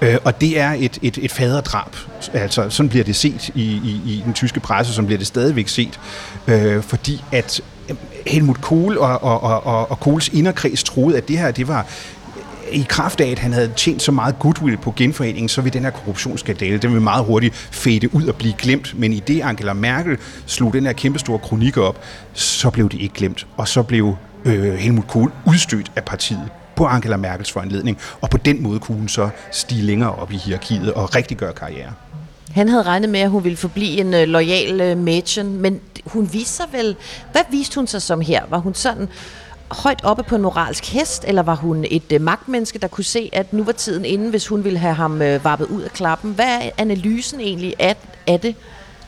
Øh, 0.01 0.17
og 0.23 0.41
det 0.41 0.59
er 0.59 0.71
et, 0.79 0.99
et, 1.01 1.17
et 1.21 1.31
faderdrab. 1.31 1.95
Altså, 2.33 2.69
sådan 2.69 2.89
bliver 2.89 3.03
det 3.03 3.15
set 3.15 3.49
i, 3.55 3.61
i, 3.63 4.01
i 4.05 4.21
den 4.25 4.33
tyske 4.33 4.59
presse, 4.59 4.93
som 4.93 5.05
bliver 5.05 5.17
det 5.17 5.27
stadigvæk 5.27 5.67
set. 5.67 5.99
Øh, 6.47 6.83
fordi 6.83 7.23
at 7.31 7.61
øh, 7.89 7.95
Helmut 8.27 8.61
Kohl 8.61 8.97
og, 8.97 9.23
og, 9.23 9.43
og, 9.65 9.91
og 9.91 9.99
Kohls 9.99 10.27
inderkreds 10.27 10.83
troede, 10.83 11.17
at 11.17 11.27
det 11.27 11.37
her 11.37 11.51
det 11.51 11.67
var 11.67 11.85
i 12.71 12.85
kraft 12.89 13.21
af, 13.21 13.31
at 13.31 13.39
han 13.39 13.53
havde 13.53 13.71
tjent 13.75 14.01
så 14.01 14.11
meget 14.11 14.39
goodwill 14.39 14.77
på 14.77 14.93
genforeningen, 14.97 15.49
så 15.49 15.61
vil 15.61 15.73
den 15.73 15.83
her 15.83 15.89
korruptionsskandale, 15.89 16.77
den 16.77 16.93
vil 16.93 17.01
meget 17.01 17.25
hurtigt 17.25 17.55
fade 17.55 18.15
ud 18.15 18.27
og 18.27 18.35
blive 18.35 18.53
glemt. 18.57 18.99
Men 18.99 19.13
i 19.13 19.19
det 19.19 19.41
Angela 19.41 19.73
Merkel 19.73 20.17
slog 20.45 20.73
den 20.73 20.85
her 20.85 20.93
kæmpestore 20.93 21.39
kronik 21.39 21.77
op, 21.77 22.01
så 22.33 22.69
blev 22.69 22.89
det 22.89 23.01
ikke 23.01 23.15
glemt. 23.15 23.47
Og 23.57 23.67
så 23.67 23.83
blev 23.83 24.15
øh, 24.45 24.73
Helmut 24.73 25.07
Kohl 25.07 25.31
udstødt 25.45 25.91
af 25.95 26.03
partiet 26.03 26.49
på 26.75 26.85
Angela 26.85 27.17
Merkels 27.17 27.51
foranledning, 27.51 27.97
og 28.21 28.29
på 28.29 28.37
den 28.37 28.63
måde 28.63 28.79
kunne 28.79 28.97
hun 28.97 29.07
så 29.07 29.29
stige 29.51 29.81
længere 29.81 30.15
op 30.15 30.31
i 30.31 30.37
hierarkiet 30.37 30.93
og 30.93 31.15
rigtig 31.15 31.37
gøre 31.37 31.53
karriere. 31.53 31.93
Han 32.51 32.69
havde 32.69 32.83
regnet 32.83 33.09
med, 33.09 33.19
at 33.19 33.29
hun 33.29 33.43
ville 33.43 33.57
forblive 33.57 33.99
en 33.99 34.13
øh, 34.13 34.21
uh, 34.21 34.27
lojal 34.27 34.81
øh, 34.81 34.91
Mädchen, 34.91 35.43
men 35.43 35.79
hun 36.05 36.29
viste 36.33 36.53
sig 36.53 36.65
vel... 36.71 36.95
Hvad 37.31 37.41
viste 37.51 37.75
hun 37.75 37.87
sig 37.87 38.01
som 38.01 38.21
her? 38.21 38.43
Var 38.49 38.57
hun 38.57 38.73
sådan 38.73 39.09
højt 39.71 39.99
oppe 40.03 40.23
på 40.23 40.35
en 40.35 40.41
moralsk 40.41 40.93
hest, 40.93 41.25
eller 41.27 41.43
var 41.43 41.55
hun 41.55 41.85
et 41.91 42.11
øh, 42.11 42.21
magtmenneske, 42.21 42.79
der 42.79 42.87
kunne 42.87 43.03
se, 43.03 43.29
at 43.33 43.53
nu 43.53 43.63
var 43.63 43.71
tiden 43.71 44.05
inde, 44.05 44.29
hvis 44.29 44.47
hun 44.47 44.63
ville 44.63 44.79
have 44.79 44.93
ham 44.93 45.21
øh, 45.21 45.43
varpet 45.43 45.65
ud 45.65 45.81
af 45.81 45.91
klappen? 45.91 46.31
Hvad 46.31 46.45
er 46.45 46.69
analysen 46.77 47.39
egentlig 47.39 47.73
af, 47.79 47.95
af 48.27 48.39
det? 48.39 48.55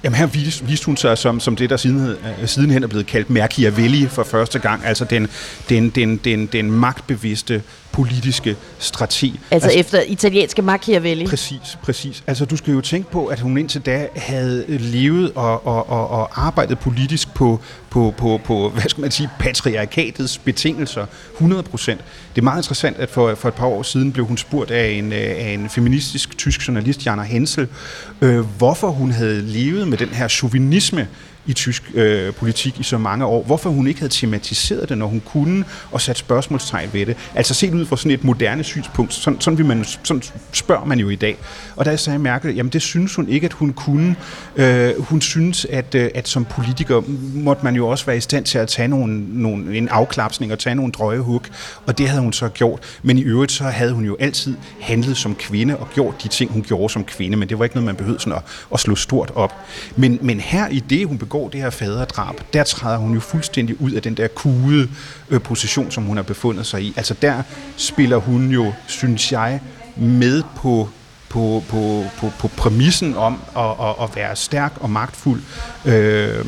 Jamen 0.04 0.18
her 0.18 0.26
viste, 0.26 0.66
viste 0.66 0.86
hun 0.86 0.98
sig 0.98 1.18
som, 1.18 1.40
som 1.40 1.56
det, 1.56 1.70
der 1.70 1.78
siden, 1.78 2.08
øh, 2.42 2.48
sidenhen 2.48 2.84
er 2.84 2.88
blevet 2.88 3.08
kaldt 3.08 3.30
Machiavelli 3.30 4.08
for 4.08 4.24
første 4.24 4.60
gang, 4.60 4.86
altså 4.86 5.06
den, 5.06 5.28
den, 5.70 5.90
den, 5.90 6.18
den, 6.18 6.46
den 6.46 6.72
magtbevidste 6.72 7.64
politiske 7.92 8.56
strategi. 8.80 9.40
Altså, 9.52 9.68
altså 9.68 9.80
efter 9.80 10.02
italienske 10.02 10.62
Machiavelli? 10.62 11.28
Præcis, 11.28 11.78
præcis. 11.84 12.24
Altså 12.28 12.46
du 12.46 12.58
skal 12.58 12.74
jo 12.74 12.82
tænke 12.82 13.12
på, 13.12 13.26
at 13.26 13.40
hun 13.40 13.58
indtil 13.58 13.82
da 13.82 14.08
havde 14.16 14.66
levet 14.68 15.32
og, 15.36 15.68
og, 15.68 15.90
og, 15.90 16.10
og 16.10 16.46
arbejdet 16.46 16.80
politisk 16.80 17.34
på, 17.34 17.60
på, 17.90 18.14
på, 18.18 18.40
på, 18.44 18.70
hvad 18.70 18.84
skal 18.88 19.02
man 19.02 19.12
sige, 19.12 19.30
patriarkatets 19.40 20.38
betingelser 20.38 21.06
100 21.34 21.64
procent. 21.64 22.02
Det 22.36 22.42
er 22.42 22.44
meget 22.44 22.60
interessant, 22.60 22.98
at 22.98 23.10
for, 23.10 23.36
for 23.36 23.48
et 23.48 23.54
par 23.54 23.66
år 23.66 23.84
siden 23.84 24.12
blev 24.12 24.26
hun 24.26 24.38
spurgt 24.38 24.72
af 24.72 24.90
en, 24.90 25.14
af 25.14 25.52
en 25.54 25.70
feministisk 25.70 26.38
tysk 26.38 26.68
journalist, 26.68 27.06
Jana 27.06 27.24
Hensel, 27.24 27.68
øh, 28.22 28.40
hvorfor 28.40 28.88
hun 28.88 29.12
havde 29.12 29.42
levet 29.42 29.88
med 29.88 29.98
den 29.98 30.10
her 30.10 30.28
chauvinisme, 30.28 31.08
i 31.50 31.54
tysk 31.54 31.92
øh, 31.94 32.34
politik 32.34 32.80
i 32.80 32.84
så 32.84 32.98
mange 32.98 33.26
år. 33.26 33.44
Hvorfor 33.44 33.70
hun 33.70 33.88
ikke 33.88 34.00
havde 34.00 34.14
tematiseret 34.14 34.90
det, 34.90 34.98
når 34.98 35.08
hun 35.08 35.22
kunne, 35.26 35.66
og 35.92 36.02
sat 36.02 36.18
spørgsmålstegn 36.18 36.90
ved 36.94 37.06
det. 37.06 37.18
Altså 37.36 37.54
set 37.54 37.74
ud 37.74 37.86
fra 37.86 37.98
sådan 37.98 38.12
et 38.12 38.24
moderne 38.24 38.64
synspunkt, 38.64 39.14
sådan, 39.14 39.42
sådan, 39.42 39.58
vil 39.58 39.66
man, 39.66 39.86
sådan 40.04 40.24
spørger 40.52 40.86
man 40.86 41.00
jo 41.00 41.10
i 41.10 41.16
dag. 41.16 41.38
Og 41.76 41.86
der 41.86 41.96
sagde 41.96 42.20
Merkel, 42.20 42.56
jamen 42.56 42.72
det 42.72 42.82
synes 42.82 43.16
hun 43.16 43.30
ikke, 43.30 43.46
at 43.46 43.54
hun 43.54 43.74
kunne. 43.74 44.16
Øh, 44.56 45.02
hun 45.02 45.22
synes, 45.22 45.66
at, 45.66 45.96
øh, 45.96 46.10
at 46.16 46.28
som 46.28 46.46
politiker 46.46 47.02
måtte 47.34 47.64
man 47.64 47.76
jo 47.76 47.88
også 47.88 48.06
være 48.06 48.18
i 48.18 48.22
stand 48.22 48.46
til 48.46 48.58
at 48.58 48.68
tage 48.68 48.88
nogle, 48.88 49.42
nogle, 49.42 49.78
en 49.78 49.88
afklapsning 49.88 50.52
og 50.52 50.60
tage 50.60 50.76
nogle 50.76 50.92
drøjehug, 50.92 51.42
og 51.86 51.98
det 51.98 52.10
havde 52.10 52.22
hun 52.22 52.34
så 52.34 52.50
gjort. 52.50 52.80
Men 53.04 53.18
i 53.18 53.22
øvrigt 53.22 53.52
så 53.52 53.64
havde 53.64 53.94
hun 53.94 54.06
jo 54.06 54.18
altid 54.20 54.58
handlet 54.82 55.18
som 55.18 55.36
kvinde 55.36 55.78
og 55.78 55.88
gjort 55.94 56.24
de 56.24 56.28
ting, 56.28 56.52
hun 56.52 56.62
gjorde 56.62 56.94
som 56.94 57.04
kvinde, 57.04 57.38
men 57.38 57.50
det 57.50 57.60
var 57.60 57.66
ikke 57.66 57.76
noget, 57.76 57.86
man 57.86 57.96
behøvede 57.96 58.22
sådan 58.22 58.38
at, 58.38 58.44
at 58.74 58.80
slå 58.80 58.96
stort 58.96 59.32
op. 59.36 59.54
Men, 59.96 60.20
men 60.22 60.40
her 60.40 60.68
i 60.68 60.80
det, 60.80 61.08
hun 61.08 61.18
begår 61.18 61.39
det 61.48 61.62
her 61.62 61.70
faderdrab, 61.70 62.36
der 62.54 62.64
træder 62.64 62.98
hun 62.98 63.14
jo 63.14 63.20
fuldstændig 63.20 63.82
ud 63.82 63.92
af 63.92 64.02
den 64.02 64.14
der 64.14 64.28
kude 64.28 64.90
øh, 65.30 65.42
position, 65.42 65.92
som 65.92 66.04
hun 66.04 66.18
har 66.18 66.24
befundet 66.24 66.66
sig 66.66 66.82
i. 66.82 66.94
Altså 66.98 67.14
der 67.22 67.42
spiller 67.78 68.18
hun 68.18 68.50
jo, 68.50 68.74
synes 68.88 69.32
jeg, 69.32 69.60
med 69.98 70.44
på 70.56 70.90
på, 71.30 71.64
på, 71.70 72.04
på, 72.18 72.32
på 72.40 72.48
præmissen 72.48 73.16
om 73.18 73.42
at, 73.58 73.64
at, 73.64 73.96
at 74.04 74.16
være 74.16 74.36
stærk 74.36 74.74
og 74.80 74.90
magtfuld. 74.90 75.42
Øh, 75.86 76.46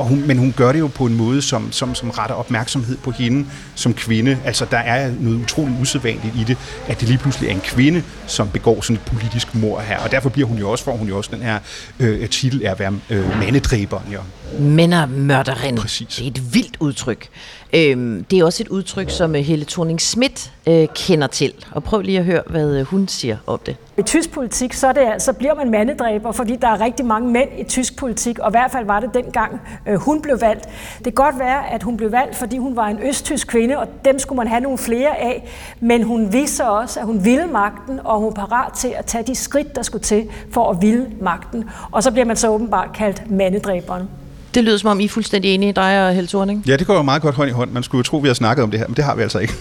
og 0.00 0.06
hun, 0.06 0.26
men 0.26 0.38
hun 0.38 0.54
gør 0.56 0.72
det 0.72 0.78
jo 0.78 0.86
på 0.86 1.06
en 1.06 1.16
måde, 1.16 1.42
som, 1.42 1.72
som, 1.72 1.94
som 1.94 2.10
retter 2.10 2.34
opmærksomhed 2.34 2.96
på 2.96 3.10
hende 3.10 3.46
som 3.74 3.94
kvinde. 3.94 4.38
Altså, 4.44 4.66
der 4.70 4.78
er 4.78 5.10
noget 5.20 5.42
utroligt 5.42 5.80
usædvanligt 5.80 6.34
i 6.36 6.44
det, 6.44 6.58
at 6.88 7.00
det 7.00 7.08
lige 7.08 7.18
pludselig 7.18 7.48
er 7.48 7.52
en 7.52 7.60
kvinde, 7.60 8.02
som 8.26 8.48
begår 8.48 8.80
sådan 8.80 8.96
et 8.96 9.02
politisk 9.02 9.54
mor 9.54 9.80
her. 9.80 9.98
Og 9.98 10.10
derfor 10.10 10.28
bliver 10.28 10.48
hun 10.48 10.58
jo 10.58 10.70
også, 10.70 10.84
får 10.84 10.96
hun 10.96 11.08
jo 11.08 11.16
også 11.16 11.30
den 11.34 11.42
her 11.42 11.58
øh, 12.00 12.28
titel 12.28 12.66
af 12.66 12.70
at 12.70 12.78
være 12.78 12.92
øh, 13.10 13.38
mandedræberen. 13.38 14.04
Ja. 14.12 14.18
Mændermørderin. 14.58 15.76
Præcis. 15.76 16.16
Det 16.16 16.26
er 16.26 16.30
et 16.30 16.54
vildt 16.54 16.76
udtryk. 16.80 17.28
Øhm, 17.72 18.24
det 18.24 18.38
er 18.38 18.44
også 18.44 18.62
et 18.62 18.68
udtryk, 18.68 19.10
som 19.10 19.36
øh, 19.36 19.42
Helle 19.42 19.64
thorning 19.64 20.00
Schmidt 20.00 20.52
øh, 20.66 20.88
kender 20.94 21.26
til. 21.26 21.52
Og 21.70 21.84
prøv 21.84 22.00
lige 22.00 22.18
at 22.18 22.24
høre, 22.24 22.42
hvad 22.46 22.76
øh, 22.76 22.86
hun 22.86 23.08
siger 23.08 23.36
om 23.46 23.60
det. 23.66 23.76
I 23.98 24.02
tysk 24.02 24.30
politik, 24.30 24.72
så, 24.72 24.86
er 24.88 24.92
det, 24.92 25.22
så 25.22 25.32
bliver 25.32 25.54
man 25.54 25.70
mandedræber, 25.70 26.32
fordi 26.32 26.56
der 26.56 26.68
er 26.68 26.80
rigtig 26.80 27.06
mange 27.06 27.30
mænd 27.30 27.48
i 27.58 27.64
tysk 27.64 27.96
politik, 27.96 28.38
og 28.38 28.50
i 28.50 28.52
hvert 28.52 28.70
fald 28.70 28.86
var 28.86 29.00
det 29.00 29.10
dengang, 29.14 29.60
hun 29.96 30.22
blev 30.22 30.40
valgt. 30.40 30.64
Det 30.98 31.04
kan 31.04 31.12
godt 31.12 31.38
være, 31.38 31.70
at 31.70 31.82
hun 31.82 31.96
blev 31.96 32.12
valgt, 32.12 32.36
fordi 32.36 32.58
hun 32.58 32.76
var 32.76 32.86
en 32.86 32.98
østtysk 33.02 33.46
kvinde, 33.46 33.78
og 33.78 33.88
dem 34.04 34.18
skulle 34.18 34.36
man 34.36 34.48
have 34.48 34.60
nogle 34.60 34.78
flere 34.78 35.16
af, 35.16 35.48
men 35.80 36.02
hun 36.02 36.32
viste 36.32 36.68
også, 36.68 37.00
at 37.00 37.06
hun 37.06 37.24
ville 37.24 37.46
magten, 37.46 38.00
og 38.04 38.20
hun 38.20 38.32
var 38.36 38.46
parat 38.46 38.72
til 38.72 38.88
at 38.96 39.06
tage 39.06 39.24
de 39.26 39.34
skridt, 39.34 39.76
der 39.76 39.82
skulle 39.82 40.04
til 40.04 40.28
for 40.52 40.70
at 40.70 40.82
ville 40.82 41.06
magten. 41.20 41.64
Og 41.90 42.02
så 42.02 42.10
bliver 42.10 42.24
man 42.24 42.36
så 42.36 42.48
åbenbart 42.48 42.92
kaldt 42.94 43.30
mandedræberen. 43.30 44.08
Det 44.54 44.64
lyder 44.64 44.76
som 44.76 44.90
om, 44.90 45.00
I 45.00 45.04
er 45.04 45.08
fuldstændig 45.08 45.54
enige, 45.54 45.72
dig 45.72 46.06
og 46.06 46.14
Helle 46.14 46.28
Thorning. 46.28 46.64
Ja, 46.66 46.76
det 46.76 46.86
går 46.86 46.94
jo 46.94 47.02
meget 47.02 47.22
godt 47.22 47.34
hånd 47.34 47.50
i 47.50 47.52
hånd. 47.52 47.70
Man 47.70 47.82
skulle 47.82 47.98
jo 47.98 48.02
tro, 48.02 48.16
vi 48.16 48.28
har 48.28 48.34
snakket 48.34 48.62
om 48.62 48.70
det 48.70 48.80
her, 48.80 48.86
men 48.86 48.96
det 48.96 49.04
har 49.04 49.14
vi 49.14 49.22
altså 49.22 49.38
ikke. 49.38 49.54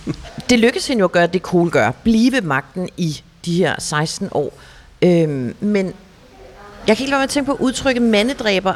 det 0.50 0.58
lykkes 0.58 0.88
hende 0.88 1.00
jo 1.00 1.04
at 1.04 1.12
gøre 1.12 1.26
det, 1.26 1.42
cool 1.42 1.70
gør. 1.70 1.90
Blive 1.90 2.40
magten 2.40 2.88
i 2.96 3.22
de 3.44 3.56
her 3.56 3.74
16 3.78 4.28
år. 4.32 4.52
Øhm, 5.02 5.54
men 5.60 5.92
jeg 6.86 6.96
kan 6.96 7.04
ikke 7.04 7.10
lade 7.10 7.18
mig 7.18 7.22
at 7.24 7.30
tænke 7.30 7.46
på 7.46 7.56
udtrykket 7.60 8.02
mandedræber 8.02 8.74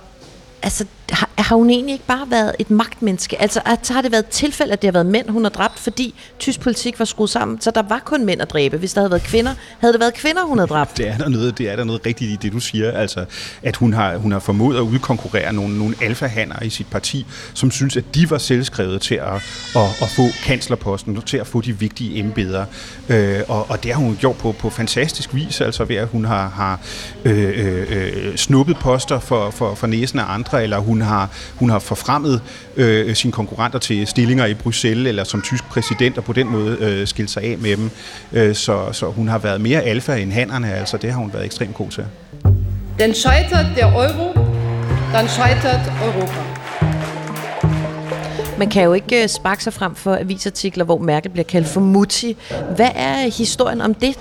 altså, 0.63 0.85
har, 1.11 1.31
har 1.39 1.57
hun 1.57 1.71
egentlig 1.71 1.93
ikke 1.93 2.07
bare 2.07 2.31
været 2.31 2.53
et 2.59 2.71
magtmenneske? 2.71 3.43
Altså, 3.43 3.61
at, 3.65 3.89
har 3.89 4.03
det 4.03 4.13
været 4.13 4.27
tilfælde, 4.27 4.73
at 4.73 4.83
det 4.83 4.89
har 4.89 4.93
været 4.93 5.07
mænd, 5.07 5.29
hun 5.29 5.45
har 5.45 5.51
dræbt, 5.51 5.79
fordi 5.79 6.15
tysk 6.39 6.61
politik 6.61 6.99
var 6.99 7.05
skruet 7.05 7.31
sammen, 7.31 7.61
så 7.61 7.71
der 7.71 7.83
var 7.83 8.03
kun 8.05 8.25
mænd 8.25 8.43
at 8.43 8.51
dræbe. 8.51 8.77
Hvis 8.77 8.95
der 8.95 9.01
havde 9.01 9.11
været 9.11 9.23
kvinder, 9.23 9.55
havde 9.79 9.93
det 9.93 10.01
været 10.01 10.15
kvinder, 10.15 10.43
hun 10.43 10.59
havde 10.59 10.69
dræbt? 10.69 10.97
Det 10.97 11.09
er 11.09 11.19
der 11.19 11.29
noget, 11.29 11.59
det 11.59 11.71
er 11.71 11.77
der 11.77 11.85
noget 11.85 12.07
rigtigt 12.07 12.31
i 12.31 12.37
det, 12.37 12.53
du 12.53 12.61
siger. 12.61 12.93
Altså, 12.93 13.25
at 13.63 13.77
hun 13.77 13.93
har, 13.93 14.17
hun 14.17 14.33
har 14.33 14.39
formået 14.39 14.77
at 14.77 14.81
udkonkurrere 14.81 15.53
nogle, 15.53 15.79
nogle 15.79 15.95
alfahander 16.03 16.63
i 16.63 16.71
sit 16.71 16.87
parti, 16.87 17.27
som 17.55 17.71
synes, 17.71 17.97
at 17.97 18.05
de 18.15 18.31
var 18.31 18.39
selvskrevet 18.39 19.01
til 19.01 19.15
at, 19.15 19.35
at, 19.77 20.03
at 20.03 20.09
få 20.09 20.23
kanslerposten, 20.45 21.23
til 21.23 21.37
at 21.37 21.47
få 21.47 21.61
de 21.61 21.79
vigtige 21.79 22.21
embeder. 22.21 22.65
Øh, 23.09 23.41
og, 23.49 23.71
og 23.71 23.83
det 23.83 23.93
har 23.93 24.01
hun 24.01 24.17
gjort 24.21 24.37
på, 24.37 24.53
på 24.53 24.71
fantastisk 24.71 25.35
vis, 25.35 25.61
altså 25.61 25.85
ved 25.85 25.97
at 25.97 26.09
hun 26.09 26.25
har, 26.25 26.49
har 26.49 26.81
øh, 27.25 27.67
øh, 27.67 27.87
øh 27.91 28.37
snuppet 28.37 28.77
poster 28.77 29.21
for, 29.21 29.51
for, 29.51 29.75
for 29.75 29.87
næsen 29.87 30.19
af 30.19 30.25
andre 30.29 30.47
andre, 30.47 30.63
eller 30.63 30.79
hun 30.79 30.96
har, 31.03 31.31
hun 31.55 31.71
har 31.71 31.79
forfremmet 31.79 32.43
øh, 32.77 33.15
sine 33.15 33.33
konkurrenter 33.33 33.79
til 33.79 34.07
stillinger 34.07 34.47
i 34.47 34.55
Bruxelles, 34.55 35.09
eller 35.09 35.25
som 35.25 35.43
tysk 35.43 35.65
præsident, 35.65 36.19
og 36.19 36.25
på 36.25 36.33
den 36.33 36.49
måde 36.49 36.77
øh, 36.81 37.07
skilt 37.07 37.31
sig 37.31 37.43
af 37.43 37.59
med 37.59 37.77
dem. 37.77 37.91
Øh, 38.33 38.55
så, 38.55 38.93
så 38.93 39.07
hun 39.07 39.29
har 39.29 39.39
været 39.39 39.61
mere 39.61 39.83
alfa 39.83 40.17
end 40.17 40.33
hannerne, 40.33 40.73
altså 40.73 40.97
det 40.97 41.13
har 41.13 41.19
hun 41.19 41.33
været 41.33 41.45
ekstremt 41.45 41.75
god 41.75 41.91
til. 41.91 42.05
Den 42.99 43.15
scheitert 43.15 43.67
der 43.77 43.87
Euro, 43.87 44.35
dann 45.13 45.29
scheitert 45.29 45.93
Europa. 46.05 46.41
Man 48.59 48.71
kan 48.71 48.85
jo 48.85 48.93
ikke 48.93 49.23
øh, 49.23 49.29
sparke 49.29 49.65
sig 49.65 49.73
frem 49.73 49.95
for 49.95 50.17
avisartikler, 50.17 50.85
hvor 50.85 50.99
Merkel 50.99 51.31
bliver 51.31 51.45
kaldt 51.45 51.69
for 51.69 51.81
Mutti. 51.81 52.37
Hvad 52.77 52.91
er 52.95 53.37
historien 53.39 53.81
om 53.81 53.95
det 53.95 54.15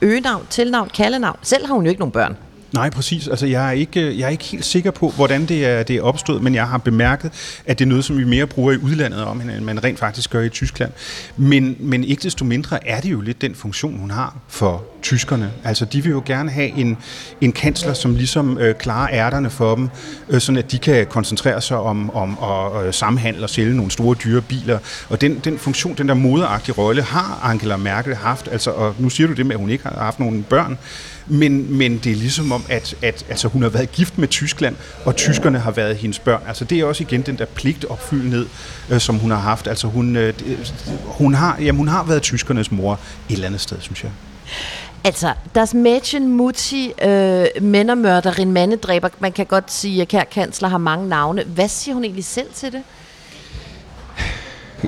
øgenavn, 0.00 0.46
tilnavn, 0.50 0.88
kaldenavn? 0.96 1.36
Selv 1.42 1.66
har 1.66 1.74
hun 1.74 1.84
jo 1.84 1.88
ikke 1.88 2.00
nogen 2.00 2.12
børn. 2.12 2.36
Nej, 2.74 2.90
præcis. 2.90 3.28
Altså, 3.28 3.46
jeg 3.46 3.66
er 3.66 3.70
ikke, 3.70 4.18
jeg 4.18 4.26
er 4.26 4.28
ikke 4.28 4.44
helt 4.44 4.64
sikker 4.64 4.90
på, 4.90 5.10
hvordan 5.10 5.46
det 5.46 5.66
er, 5.66 5.82
det 5.82 5.96
er 5.96 6.02
opstået, 6.02 6.42
men 6.42 6.54
jeg 6.54 6.68
har 6.68 6.78
bemærket, 6.78 7.60
at 7.66 7.78
det 7.78 7.84
er 7.84 7.88
noget, 7.88 8.04
som 8.04 8.18
vi 8.18 8.24
mere 8.24 8.46
bruger 8.46 8.72
i 8.72 8.76
udlandet 8.76 9.24
om, 9.24 9.40
end 9.40 9.60
man 9.60 9.84
rent 9.84 9.98
faktisk 9.98 10.30
gør 10.30 10.40
i 10.40 10.48
Tyskland. 10.48 10.92
Men, 11.36 11.76
men 11.78 12.04
ikke 12.04 12.22
desto 12.22 12.44
mindre 12.44 12.88
er 12.88 13.00
det 13.00 13.10
jo 13.10 13.20
lidt 13.20 13.40
den 13.40 13.54
funktion, 13.54 13.98
hun 13.98 14.10
har 14.10 14.36
for 14.48 14.84
tyskerne. 15.02 15.52
Altså, 15.64 15.84
de 15.84 16.02
vil 16.02 16.10
jo 16.10 16.22
gerne 16.26 16.50
have 16.50 16.68
en, 16.68 16.98
en 17.40 17.52
kansler, 17.52 17.94
som 17.94 18.14
ligesom 18.14 18.58
øh, 18.58 18.74
klarer 18.74 19.08
ærterne 19.12 19.50
for 19.50 19.74
dem, 19.74 19.88
øh, 20.28 20.40
sådan 20.40 20.58
at 20.58 20.72
de 20.72 20.78
kan 20.78 21.06
koncentrere 21.06 21.60
sig 21.60 21.76
om, 21.76 22.10
om 22.14 22.38
at 22.42 22.86
øh, 22.86 22.94
samhandle 22.94 23.42
og 23.42 23.50
sælge 23.50 23.76
nogle 23.76 23.90
store 23.90 24.16
dyre 24.24 24.40
biler. 24.40 24.78
Og 25.08 25.20
den, 25.20 25.40
den 25.44 25.58
funktion, 25.58 25.94
den 25.94 26.08
der 26.08 26.14
moderagtige 26.14 26.74
rolle, 26.74 27.02
har 27.02 27.40
Angela 27.42 27.76
Merkel 27.76 28.14
haft. 28.14 28.48
Altså, 28.48 28.70
og 28.70 28.94
nu 28.98 29.10
siger 29.10 29.26
du 29.26 29.32
det 29.32 29.46
med, 29.46 29.54
at 29.54 29.60
hun 29.60 29.70
ikke 29.70 29.84
har 29.84 30.04
haft 30.04 30.20
nogen 30.20 30.42
børn, 30.42 30.78
men, 31.26 31.76
men 31.76 31.98
det 31.98 32.12
er 32.12 32.16
ligesom 32.16 32.52
om, 32.52 32.64
at, 32.68 32.94
at 33.02 33.26
altså, 33.28 33.48
hun 33.48 33.62
har 33.62 33.68
været 33.68 33.92
gift 33.92 34.18
med 34.18 34.28
Tyskland, 34.28 34.76
og 35.04 35.16
tyskerne 35.16 35.58
har 35.58 35.70
været 35.70 35.96
hendes 35.96 36.18
børn. 36.18 36.42
Altså 36.48 36.64
det 36.64 36.80
er 36.80 36.84
også 36.84 37.02
igen 37.02 37.22
den 37.22 37.38
der 37.38 37.44
pligtopfyldenhed, 37.44 38.46
øh, 38.90 39.00
som 39.00 39.18
hun 39.18 39.30
har 39.30 39.38
haft. 39.38 39.66
Altså 39.66 39.86
hun, 39.86 40.16
øh, 40.16 40.34
hun, 41.04 41.34
har, 41.34 41.56
jamen, 41.60 41.78
hun 41.78 41.88
har 41.88 42.04
været 42.04 42.22
tyskernes 42.22 42.70
mor 42.70 42.92
et 43.28 43.34
eller 43.34 43.46
andet 43.46 43.60
sted, 43.60 43.76
synes 43.80 44.04
jeg. 44.04 44.10
Altså, 45.04 45.34
das 45.54 45.74
Mädchen 45.74 46.28
Mutti, 46.28 46.92
øh, 47.02 47.46
mændermørderin, 47.60 48.52
mandedræber, 48.52 49.08
man 49.18 49.32
kan 49.32 49.46
godt 49.46 49.72
sige, 49.72 50.02
at 50.02 50.08
kære 50.08 50.24
kansler 50.24 50.68
har 50.68 50.78
mange 50.78 51.08
navne. 51.08 51.44
Hvad 51.44 51.68
siger 51.68 51.94
hun 51.94 52.04
egentlig 52.04 52.24
selv 52.24 52.52
til 52.54 52.72
det? 52.72 52.82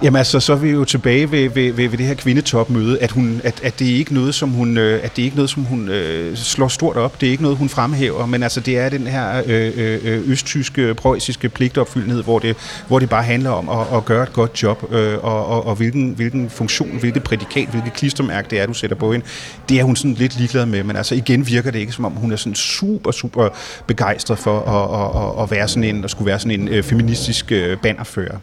Jamen 0.03 0.19
altså, 0.19 0.41
så 0.41 0.53
er 0.53 0.57
vi 0.57 0.71
jo 0.71 0.85
tilbage 0.85 1.31
ved, 1.31 1.49
ved, 1.49 1.73
ved, 1.73 1.89
ved 1.89 1.99
det 1.99 2.07
her 2.07 2.15
kvindetopmøde, 2.15 2.99
at, 2.99 3.11
hun, 3.11 3.41
at, 3.45 3.61
at 3.63 3.79
det 3.79 3.91
er 3.91 3.95
ikke 3.95 4.15
noget, 4.15 4.35
som 4.35 4.51
hun, 4.51 4.79
øh, 4.79 5.01
at 5.05 5.17
det 5.17 5.23
er 5.23 5.25
ikke 5.25 5.37
noget, 5.37 5.51
som 5.51 5.63
hun 5.63 5.89
øh, 5.89 6.37
slår 6.37 6.69
stort 6.69 6.97
op. 6.97 7.21
Det 7.21 7.27
er 7.27 7.31
ikke 7.31 7.43
noget, 7.43 7.59
hun 7.59 7.69
fremhæver, 7.69 8.27
men 8.27 8.43
altså, 8.43 8.61
det 8.61 8.79
er 8.79 8.89
den 8.89 9.07
her 9.07 9.43
øh, 9.47 9.73
øh, 9.77 10.01
øh, 10.05 10.31
østtyske, 10.31 10.95
preussiske 10.95 11.49
pligtopfyldenhed, 11.49 12.23
hvor 12.23 12.39
det, 12.39 12.57
hvor 12.89 12.99
det 12.99 13.09
bare 13.09 13.23
handler 13.23 13.51
om 13.51 13.69
at, 13.69 13.97
at 13.97 14.05
gøre 14.05 14.23
et 14.23 14.33
godt 14.33 14.63
job, 14.63 14.93
øh, 14.93 15.25
og, 15.25 15.47
og, 15.47 15.67
og 15.67 15.75
hvilken, 15.75 16.11
hvilken 16.11 16.51
funktion, 16.51 16.99
hvilket 17.01 17.23
prædikat, 17.23 17.69
hvilket 17.69 17.93
klistermærke 17.93 18.49
det 18.51 18.61
er, 18.61 18.67
du 18.67 18.75
sætter 18.75 18.97
på 18.97 19.13
hende. 19.13 19.27
Det 19.69 19.81
er 19.81 19.85
hun 19.85 19.97
sådan 19.97 20.15
lidt 20.15 20.39
ligeglad 20.39 20.67
med, 20.67 20.83
men 20.83 20.97
altså 20.97 21.15
igen 21.15 21.47
virker 21.47 21.71
det 21.71 21.79
ikke, 21.79 21.93
som 21.93 22.05
om 22.05 22.13
hun 22.13 22.33
er 22.33 22.37
sådan 22.37 22.55
super, 22.55 23.11
super 23.11 23.49
begejstret 23.87 24.39
for 24.39 24.61
at, 24.61 25.01
at, 25.01 25.23
at, 25.23 25.43
at 25.43 25.51
være 25.51 25.69
sådan 25.69 25.85
en, 25.85 26.05
at 26.05 26.11
skulle 26.11 26.27
være 26.27 26.39
sådan 26.39 26.61
en 26.61 26.69
øh, 26.69 26.83
feministisk 26.83 27.53
øh, 27.53 27.77
bannerfører. 27.77 28.37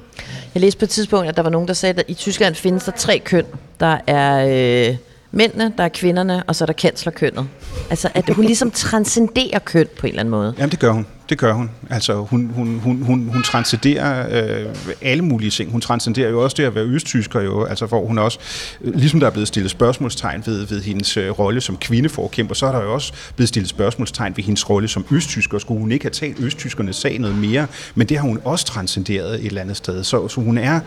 Jeg 0.53 0.61
læste 0.61 0.79
på 0.79 0.85
et 0.85 0.89
tidspunkt, 0.89 1.29
at 1.29 1.37
der 1.39 1.43
var 1.43 1.49
nogen, 1.49 1.67
der 1.67 1.73
sagde, 1.73 1.99
at 1.99 2.05
i 2.07 2.13
Tyskland 2.13 2.55
findes 2.55 2.83
der 2.83 2.91
tre 2.91 3.19
køn. 3.19 3.45
Der 3.79 3.97
er 4.07 4.45
øh, 4.89 4.97
mændene, 5.31 5.73
der 5.77 5.83
er 5.83 5.89
kvinderne, 5.89 6.43
og 6.47 6.55
så 6.55 6.63
er 6.63 6.65
der 6.65 6.73
kanslerkønnet. 6.73 7.47
Altså, 7.89 8.09
at 8.13 8.29
hun 8.29 8.45
ligesom 8.45 8.71
transcenderer 8.71 9.59
køn 9.59 9.87
på 9.99 10.07
en 10.07 10.09
eller 10.09 10.19
anden 10.19 10.31
måde. 10.31 10.53
Jamen, 10.57 10.71
det 10.71 10.79
gør 10.79 10.91
hun. 10.91 11.05
Det 11.29 11.37
gør 11.37 11.53
hun. 11.53 11.69
Altså, 11.89 12.15
hun, 12.15 12.51
hun, 12.55 12.79
hun, 12.83 13.01
hun, 13.01 13.29
hun 13.33 13.43
transcenderer 13.43 14.27
øh, 14.31 14.75
alle 15.01 15.23
mulige 15.23 15.51
ting. 15.51 15.71
Hun 15.71 15.81
transcenderer 15.81 16.29
jo 16.29 16.43
også 16.43 16.55
det 16.57 16.63
at 16.63 16.75
være 16.75 16.83
østtysker, 16.83 17.41
jo, 17.41 17.63
altså, 17.63 17.85
hvor 17.85 18.05
hun 18.05 18.17
også, 18.17 18.39
øh, 18.81 18.95
ligesom 18.95 19.19
der 19.19 19.27
er 19.27 19.31
blevet 19.31 19.47
stillet 19.47 19.71
spørgsmålstegn 19.71 20.43
ved, 20.45 20.65
ved 20.65 20.81
hendes 20.81 21.17
øh, 21.17 21.29
rolle 21.29 21.61
som 21.61 21.77
kvindeforkæmper, 21.77 22.55
så 22.55 22.65
er 22.65 22.71
der 22.71 22.81
jo 22.81 22.93
også 22.93 23.13
blevet 23.35 23.49
stillet 23.49 23.69
spørgsmålstegn 23.69 24.37
ved 24.37 24.43
hendes 24.43 24.69
rolle 24.69 24.87
som 24.87 25.05
østtysker. 25.11 25.59
Skulle 25.59 25.79
hun 25.79 25.91
ikke 25.91 26.05
have 26.05 26.11
talt 26.11 26.39
østtyskernes 26.39 26.95
sag 26.95 27.19
noget 27.19 27.37
mere? 27.37 27.67
Men 27.95 28.09
det 28.09 28.17
har 28.17 28.27
hun 28.27 28.39
også 28.43 28.65
transcenderet 28.65 29.35
et 29.35 29.45
eller 29.45 29.61
andet 29.61 29.77
sted. 29.77 30.03
Så, 30.03 30.27
så 30.27 30.41
hun 30.41 30.57
er, 30.57 30.79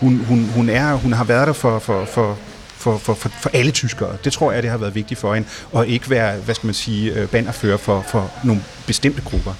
hun, 0.00 0.24
hun, 0.28 0.44
hun, 0.54 0.68
er, 0.68 0.94
hun 0.94 1.12
har 1.12 1.24
været 1.24 1.46
der 1.46 1.52
for, 1.52 1.78
for, 1.78 2.04
for 2.04 2.38
for, 2.86 2.98
for, 2.98 3.14
for, 3.14 3.28
for 3.28 3.50
alle 3.52 3.70
tyskere. 3.70 4.16
Det 4.24 4.32
tror 4.32 4.52
jeg, 4.52 4.62
det 4.62 4.70
har 4.70 4.78
været 4.78 4.94
vigtigt 4.94 5.20
for 5.20 5.34
hende, 5.34 5.48
og 5.72 5.86
ikke 5.86 6.10
være, 6.10 6.36
hvad 6.36 6.54
skal 6.54 6.66
man 6.66 6.74
sige, 6.74 7.12
øh, 7.12 7.28
banderfører 7.28 7.76
for, 7.76 8.04
for 8.08 8.30
nogle 8.44 8.62
bestemte 8.86 9.22
grupper. 9.22 9.52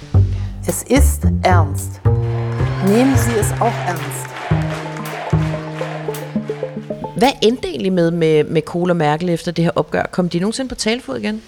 Es 0.69 0.83
ist 0.83 1.23
ernst. 1.43 2.01
Nehmen 2.85 3.15
Sie 3.17 3.31
es 3.39 3.51
auch 3.61 3.77
ernst. 3.87 4.27
Hvad 7.17 7.31
endte 7.41 7.67
egentlig 7.67 7.93
med, 7.93 8.11
med, 8.11 8.43
med 8.43 8.61
Kohl 8.61 8.89
og 8.89 8.95
Merkel 8.95 9.29
efter 9.29 9.51
det 9.51 9.63
her 9.63 9.71
opgør? 9.75 10.03
Kom 10.11 10.29
de 10.29 10.39
nogensinde 10.39 10.69
på 10.69 10.75
talefod 10.75 11.17
igen? 11.17 11.41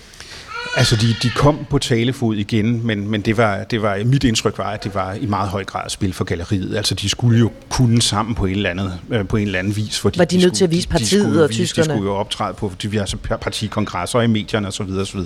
Altså, 0.75 0.95
de, 0.95 1.15
de 1.23 1.29
kom 1.29 1.65
på 1.69 1.77
talefod 1.77 2.35
igen, 2.35 2.87
men, 2.87 3.07
men 3.07 3.21
det 3.21 3.37
var, 3.37 3.63
det 3.63 3.81
var, 3.81 4.03
mit 4.05 4.23
indtryk 4.23 4.57
var, 4.57 4.71
at 4.71 4.83
det 4.83 4.95
var 4.95 5.13
i 5.13 5.25
meget 5.25 5.49
høj 5.49 5.63
grad 5.63 5.89
spil 5.89 6.13
for 6.13 6.23
galleriet. 6.23 6.77
Altså, 6.77 6.95
de 6.95 7.09
skulle 7.09 7.39
jo 7.39 7.51
kunne 7.69 8.01
sammen 8.01 8.35
på 8.35 8.45
en 8.45 8.55
eller 8.55 8.69
anden, 8.69 8.89
øh, 9.09 9.27
på 9.27 9.37
en 9.37 9.45
eller 9.45 9.59
anden 9.59 9.75
vis. 9.75 9.99
Fordi 9.99 10.19
var 10.19 10.25
de, 10.25 10.35
de 10.35 10.41
nødt 10.41 10.43
skulle, 10.43 10.57
til 10.57 10.63
at 10.63 10.71
vise 10.71 10.87
partiet 10.87 11.35
de 11.35 11.43
og 11.43 11.49
vise, 11.49 11.63
tyskerne? 11.63 11.89
De 11.89 11.93
skulle 11.93 12.11
jo 12.11 12.15
optræde 12.15 12.53
på 12.53 12.71
diverse 12.81 13.17
partikongresser 13.17 14.21
i 14.21 14.27
medierne 14.27 14.67
osv. 14.67 14.89
osv. 15.01 15.19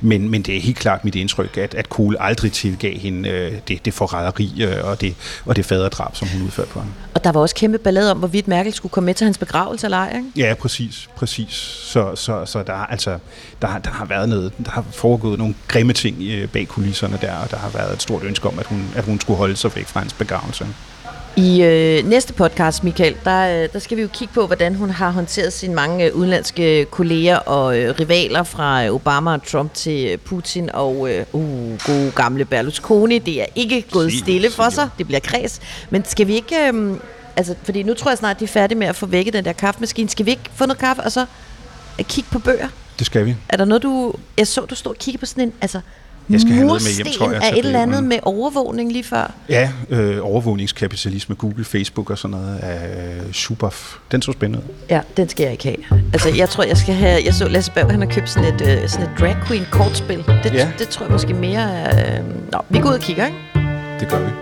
Men, 0.00 0.28
men 0.28 0.42
det 0.42 0.56
er 0.56 0.60
helt 0.60 0.78
klart 0.78 1.04
mit 1.04 1.14
indtryk, 1.14 1.56
at, 1.56 1.74
at 1.74 1.88
Kohl 1.88 2.16
aldrig 2.20 2.52
tilgav 2.52 2.98
hende 2.98 3.28
øh, 3.28 3.52
det, 3.68 3.84
det 3.84 3.94
forræderi 3.94 4.62
øh, 4.62 4.84
og, 4.84 5.00
det, 5.00 5.14
og 5.44 5.56
det 5.56 5.64
faderdrab, 5.64 6.16
som 6.16 6.28
hun 6.28 6.42
udførte 6.42 6.70
på 6.70 6.80
ham. 6.80 6.88
Og 7.14 7.24
der 7.24 7.32
var 7.32 7.40
også 7.40 7.54
kæmpe 7.54 7.78
ballade 7.78 8.10
om, 8.10 8.18
hvorvidt 8.18 8.48
Merkel 8.48 8.72
skulle 8.72 8.90
komme 8.90 9.06
med 9.06 9.14
til 9.14 9.24
hans 9.24 9.38
begravelse 9.38 9.86
eller 9.86 9.98
ej, 9.98 10.16
ikke? 10.16 10.28
Ja, 10.36 10.54
præcis. 10.54 11.08
præcis. 11.16 11.54
Så, 11.82 12.14
så, 12.14 12.44
så 12.46 12.62
der, 12.62 12.72
altså, 12.72 13.18
der, 13.62 13.78
der 13.78 13.90
har 13.90 14.04
været 14.04 14.28
noget, 14.28 14.52
der 14.64 14.70
har 14.70 14.81
foregået 14.90 15.38
nogle 15.38 15.54
grimme 15.68 15.92
ting 15.92 16.16
bag 16.52 16.68
kulisserne 16.68 17.18
der, 17.20 17.34
og 17.34 17.50
der 17.50 17.56
har 17.56 17.68
været 17.68 17.92
et 17.92 18.02
stort 18.02 18.22
ønske 18.22 18.48
om, 18.48 18.58
at 18.58 18.66
hun, 18.66 18.90
at 18.96 19.04
hun 19.04 19.20
skulle 19.20 19.38
holde 19.38 19.56
sig 19.56 19.76
væk 19.76 19.86
fra 19.86 20.00
hans 20.00 20.12
begravelse. 20.12 20.66
I 21.36 21.62
øh, 21.62 22.08
næste 22.08 22.32
podcast, 22.32 22.84
Michael, 22.84 23.16
der, 23.24 23.66
der 23.66 23.78
skal 23.78 23.96
vi 23.96 24.02
jo 24.02 24.08
kigge 24.08 24.34
på, 24.34 24.46
hvordan 24.46 24.74
hun 24.74 24.90
har 24.90 25.10
håndteret 25.10 25.52
sine 25.52 25.74
mange 25.74 26.06
øh, 26.06 26.14
udenlandske 26.14 26.84
kolleger 26.84 27.36
og 27.36 27.78
øh, 27.78 27.94
rivaler 28.00 28.42
fra 28.42 28.90
Obama 28.90 29.32
og 29.32 29.46
Trump 29.46 29.74
til 29.74 30.18
Putin 30.18 30.70
og 30.74 31.10
øh, 31.10 31.24
uh, 31.32 31.78
gode 31.86 32.12
gamle 32.16 32.44
Berlusconi. 32.44 33.18
Det 33.18 33.40
er 33.40 33.46
ikke 33.54 33.84
gået 33.92 34.12
stille 34.12 34.50
for 34.50 34.70
sig. 34.70 34.88
Det 34.98 35.06
bliver 35.06 35.20
kreds. 35.20 35.60
Men 35.90 36.04
skal 36.04 36.26
vi 36.26 36.34
ikke... 36.34 36.56
Øh, 36.72 36.96
altså, 37.36 37.54
fordi 37.64 37.82
nu 37.82 37.94
tror 37.94 38.10
jeg 38.10 38.18
snart, 38.18 38.40
de 38.40 38.44
er 38.44 38.48
færdige 38.48 38.78
med 38.78 38.86
at 38.86 38.96
få 38.96 39.06
vækket 39.06 39.34
den 39.34 39.44
der 39.44 39.52
kaffemaskine. 39.52 40.08
Skal 40.08 40.26
vi 40.26 40.30
ikke 40.30 40.50
få 40.54 40.66
noget 40.66 40.78
kaffe 40.78 41.02
og 41.02 41.12
så 41.12 41.26
kigge 41.98 42.30
på 42.30 42.38
bøger? 42.38 42.68
Det 43.02 43.06
skal 43.06 43.26
vi. 43.26 43.36
Er 43.48 43.56
der 43.56 43.64
noget, 43.64 43.82
du... 43.82 44.14
Jeg 44.38 44.46
så, 44.46 44.60
du 44.60 44.74
stod 44.74 44.92
og 44.92 44.98
kiggede 44.98 45.20
på 45.20 45.26
sådan 45.26 45.44
en... 45.44 45.52
Altså, 45.60 45.80
jeg 46.30 46.40
skal 46.40 46.52
have 46.52 46.66
noget 46.66 46.82
med 46.82 47.04
hjem, 47.04 47.06
tror 47.18 47.32
jeg. 47.32 47.42
er 47.42 47.52
et 47.52 47.66
eller 47.66 47.82
andet 47.82 48.04
med 48.04 48.18
overvågning 48.22 48.92
lige 48.92 49.04
før? 49.04 49.32
Ja, 49.48 49.70
øh, 49.90 50.18
overvågningskapitalisme, 50.22 51.34
Google, 51.34 51.64
Facebook 51.64 52.10
og 52.10 52.18
sådan 52.18 52.36
noget 52.36 52.58
af 52.58 53.16
øh, 53.26 53.32
Schuberf. 53.32 53.94
Den 54.12 54.22
så 54.22 54.32
spændende. 54.32 54.64
Ja, 54.90 55.00
den 55.16 55.28
skal 55.28 55.42
jeg 55.42 55.52
ikke 55.52 55.64
have. 55.64 56.02
Altså, 56.12 56.28
jeg 56.36 56.48
tror, 56.48 56.64
jeg 56.64 56.76
skal 56.76 56.94
have... 56.94 57.22
Jeg 57.24 57.34
så 57.34 57.48
Lasse 57.48 57.72
Berg, 57.72 57.90
han 57.90 58.00
har 58.00 58.08
købt 58.08 58.30
sådan 58.30 58.54
et, 58.54 58.60
øh, 58.60 58.88
sådan 58.88 59.06
et 59.06 59.12
drag 59.20 59.36
queen 59.46 59.66
kortspil. 59.70 60.24
Det, 60.44 60.54
ja. 60.54 60.70
det 60.78 60.88
tror 60.88 61.04
jeg 61.04 61.12
måske 61.12 61.34
mere 61.34 61.72
er... 61.72 62.18
Øh... 62.18 62.24
Nå, 62.52 62.58
vi 62.68 62.78
går 62.78 62.88
ud 62.88 62.94
og 62.94 63.00
kigger, 63.00 63.26
ikke? 63.26 63.38
Det 64.00 64.08
gør 64.08 64.18
vi. 64.18 64.41